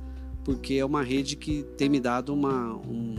porque 0.46 0.76
é 0.76 0.86
uma 0.86 1.04
rede 1.04 1.36
que 1.36 1.64
tem 1.78 1.90
me 1.90 2.00
dado 2.00 2.34
uma, 2.34 2.74
um- 2.78 3.16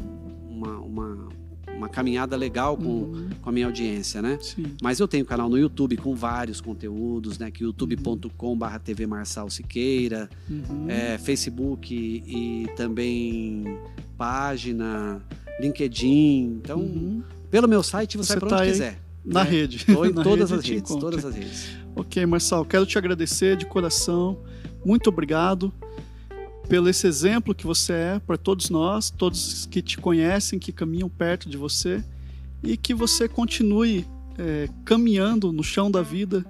uma, 0.49 0.79
uma, 0.79 1.29
uma 1.77 1.89
caminhada 1.89 2.35
legal 2.37 2.77
com, 2.77 2.85
Uhum. 2.85 3.29
com 3.43 3.51
a 3.51 3.53
minha 3.53 3.67
audiência, 3.67 4.23
né? 4.23 4.39
Sim. 4.41 4.65
Mas 4.83 5.01
eu 5.01 5.07
tenho 5.09 5.25
canal 5.27 5.49
no 5.51 5.59
YouTube 5.59 5.97
com 5.99 6.15
vários 6.15 6.61
conteúdos, 6.61 7.39
né? 7.39 7.51
Que 7.51 7.65
youtube.com/barra 7.65 8.79
TV 8.79 9.07
Marçal 9.07 9.51
Siqueira, 9.51 10.31
Uhum. 10.49 10.87
é, 10.89 11.19
Facebook 11.19 11.93
e 11.95 12.67
também 12.77 13.77
página, 14.17 15.21
LinkedIn. 15.61 16.61
Então, 16.63 16.79
Uhum. 16.81 17.23
pelo 17.51 17.69
meu 17.69 17.83
site 17.83 18.17
você, 18.17 18.35
Você 18.35 18.41
vai 18.41 18.41
para 18.41 18.49
tá 18.49 18.57
onde 18.57 18.65
aí 18.65 18.73
quiser. 18.73 18.99
Na 19.25 19.45
né? 19.45 19.51
rede. 19.51 19.85
Tô 19.87 20.05
em 20.05 20.13
todas 20.15 20.51
rede 20.51 20.61
as 20.61 20.69
redes, 20.69 20.91
encontra. 20.91 21.11
todas 21.11 21.25
as 21.25 21.35
redes. 21.35 21.69
Ok, 21.95 22.25
Marçal, 22.27 22.65
quero 22.65 22.85
te 22.87 22.97
agradecer 22.99 23.57
de 23.57 23.67
coração. 23.67 24.39
Muito 24.85 25.09
obrigado 25.09 25.73
pelo 26.69 26.89
esse 26.89 27.07
exemplo 27.07 27.55
que 27.55 27.67
você 27.67 27.93
é 27.93 28.19
para 28.19 28.37
todos 28.39 28.71
nós, 28.71 29.11
todos 29.11 29.67
que 29.67 29.83
te 29.83 29.99
conhecem, 29.99 30.59
que 30.59 30.73
caminham 30.73 31.09
perto 31.09 31.49
de 31.49 31.57
você, 31.57 32.03
e 32.63 32.77
que 32.77 32.95
você 32.95 33.29
continue 33.29 34.07
é, 34.39 34.69
caminhando 34.85 35.53
no 35.53 35.63
chão 35.63 35.91
da 35.91 36.01
vida 36.03 36.45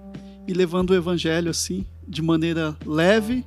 e 0.47 0.53
levando 0.53 0.91
o 0.91 0.95
evangelho 0.95 1.51
assim, 1.51 1.85
de 2.07 2.23
maneira 2.23 2.77
leve, 2.87 3.45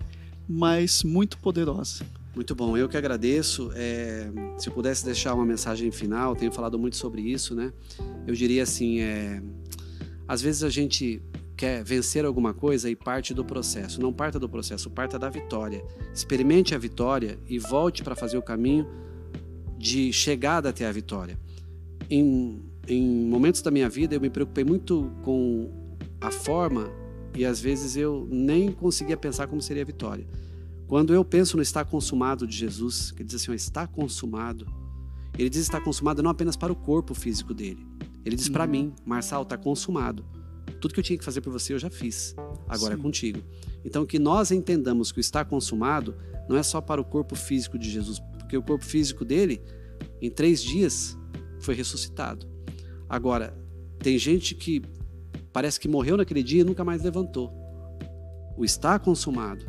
mas 0.47 1.03
muito 1.03 1.37
poderosa. 1.37 2.03
Muito 2.35 2.53
bom, 2.53 2.75
eu 2.75 2.89
que 2.89 2.97
agradeço. 2.97 3.71
É, 3.73 4.29
se 4.57 4.67
eu 4.67 4.73
pudesse 4.73 5.05
deixar 5.05 5.33
uma 5.33 5.45
mensagem 5.45 5.89
final, 5.89 6.35
tenho 6.35 6.51
falado 6.51 6.77
muito 6.77 6.97
sobre 6.97 7.21
isso, 7.21 7.55
né? 7.55 7.71
Eu 8.27 8.33
diria 8.33 8.63
assim, 8.63 8.99
é, 8.99 9.41
às 10.27 10.41
vezes 10.41 10.61
a 10.61 10.69
gente 10.69 11.21
quer 11.55 11.81
vencer 11.81 12.25
alguma 12.25 12.53
coisa 12.53 12.89
e 12.89 12.95
parte 12.95 13.33
do 13.33 13.45
processo. 13.45 14.01
Não 14.01 14.11
parta 14.11 14.37
do 14.37 14.49
processo, 14.49 14.89
parta 14.89 15.17
da 15.17 15.29
vitória. 15.29 15.81
Experimente 16.13 16.75
a 16.75 16.77
vitória 16.77 17.39
e 17.47 17.57
volte 17.57 18.03
para 18.03 18.15
fazer 18.15 18.37
o 18.37 18.41
caminho 18.41 18.85
de 19.77 20.11
chegada 20.11 20.69
até 20.69 20.85
a 20.85 20.91
vitória. 20.91 21.39
Em, 22.09 22.61
em 22.85 23.29
momentos 23.29 23.61
da 23.61 23.71
minha 23.71 23.87
vida, 23.87 24.13
eu 24.13 24.19
me 24.19 24.29
preocupei 24.29 24.65
muito 24.65 25.09
com 25.23 25.71
a 26.19 26.31
forma 26.31 26.91
e 27.33 27.45
às 27.45 27.61
vezes 27.61 27.95
eu 27.95 28.27
nem 28.29 28.73
conseguia 28.73 29.15
pensar 29.15 29.47
como 29.47 29.61
seria 29.61 29.83
a 29.83 29.85
vitória. 29.85 30.27
Quando 30.87 31.13
eu 31.13 31.25
penso 31.25 31.57
no 31.57 31.63
está 31.63 31.83
consumado 31.83 32.45
de 32.45 32.55
Jesus, 32.55 33.11
que 33.11 33.21
ele 33.21 33.27
diz 33.27 33.41
assim, 33.41 33.51
ó, 33.51 33.53
está 33.55 33.87
consumado, 33.87 34.67
ele 35.37 35.49
diz 35.49 35.61
está 35.61 35.81
consumado 35.81 36.21
não 36.21 36.29
apenas 36.29 36.55
para 36.55 36.71
o 36.71 36.75
corpo 36.75 37.13
físico 37.13 37.53
dele. 37.53 37.85
Ele 38.23 38.35
diz 38.35 38.49
para 38.49 38.65
Uhum. 38.65 38.69
mim, 38.71 38.93
Marçal, 39.05 39.43
está 39.43 39.57
consumado. 39.57 40.23
Tudo 40.79 40.93
que 40.93 40.99
eu 40.99 41.03
tinha 41.03 41.17
que 41.17 41.25
fazer 41.25 41.41
por 41.41 41.51
você 41.51 41.73
eu 41.73 41.79
já 41.79 41.89
fiz. 41.89 42.35
Agora 42.67 42.93
é 42.93 42.97
Sim. 42.97 43.03
contigo. 43.03 43.41
Então 43.83 44.05
que 44.05 44.19
nós 44.19 44.51
entendamos 44.51 45.11
que 45.11 45.19
o 45.19 45.21
está 45.21 45.43
consumado 45.43 46.15
não 46.47 46.55
é 46.55 46.63
só 46.63 46.79
para 46.79 47.01
o 47.01 47.05
corpo 47.05 47.35
físico 47.35 47.77
de 47.77 47.89
Jesus, 47.89 48.19
porque 48.39 48.57
o 48.57 48.63
corpo 48.63 48.85
físico 48.85 49.25
dele, 49.25 49.61
em 50.21 50.29
três 50.29 50.61
dias, 50.61 51.17
foi 51.59 51.73
ressuscitado. 51.75 52.47
Agora, 53.09 53.57
tem 53.99 54.17
gente 54.17 54.53
que 54.53 54.83
parece 55.51 55.79
que 55.79 55.87
morreu 55.87 56.17
naquele 56.17 56.43
dia 56.43 56.61
e 56.61 56.63
nunca 56.63 56.83
mais 56.83 57.03
levantou. 57.03 57.51
O 58.57 58.63
está 58.63 58.97
consumado 58.99 59.65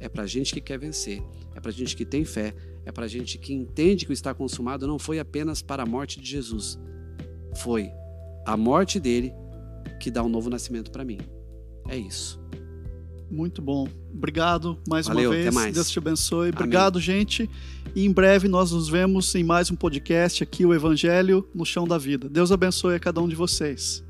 é 0.00 0.08
para 0.08 0.26
gente 0.26 0.52
que 0.52 0.60
quer 0.60 0.78
vencer, 0.78 1.22
é 1.54 1.60
para 1.60 1.70
gente 1.70 1.94
que 1.94 2.04
tem 2.04 2.24
fé, 2.24 2.54
é 2.84 2.90
para 2.90 3.06
gente 3.06 3.38
que 3.38 3.52
entende 3.52 4.06
que 4.06 4.10
o 4.10 4.14
está 4.14 4.34
consumado 4.34 4.86
não 4.86 4.98
foi 4.98 5.18
apenas 5.18 5.62
para 5.62 5.82
a 5.82 5.86
morte 5.86 6.20
de 6.20 6.28
Jesus, 6.28 6.78
foi 7.56 7.90
a 8.46 8.56
morte 8.56 8.98
dele 8.98 9.32
que 10.00 10.10
dá 10.10 10.22
um 10.22 10.28
novo 10.28 10.48
nascimento 10.48 10.90
para 10.90 11.04
mim. 11.04 11.18
É 11.88 11.96
isso. 11.96 12.40
Muito 13.30 13.62
bom. 13.62 13.86
Obrigado 14.12 14.76
mais 14.88 15.06
Valeu, 15.06 15.30
uma 15.30 15.36
vez. 15.36 15.46
até 15.46 15.54
mais. 15.54 15.74
Deus 15.74 15.88
te 15.88 15.98
abençoe. 15.98 16.48
Obrigado, 16.48 17.00
gente. 17.00 17.48
E 17.94 18.04
em 18.04 18.12
breve 18.12 18.48
nós 18.48 18.72
nos 18.72 18.88
vemos 18.88 19.34
em 19.34 19.44
mais 19.44 19.70
um 19.70 19.76
podcast 19.76 20.42
aqui, 20.42 20.66
o 20.66 20.74
Evangelho 20.74 21.48
no 21.54 21.64
Chão 21.64 21.86
da 21.86 21.96
Vida. 21.96 22.28
Deus 22.28 22.50
abençoe 22.50 22.96
a 22.96 23.00
cada 23.00 23.20
um 23.20 23.28
de 23.28 23.36
vocês. 23.36 24.04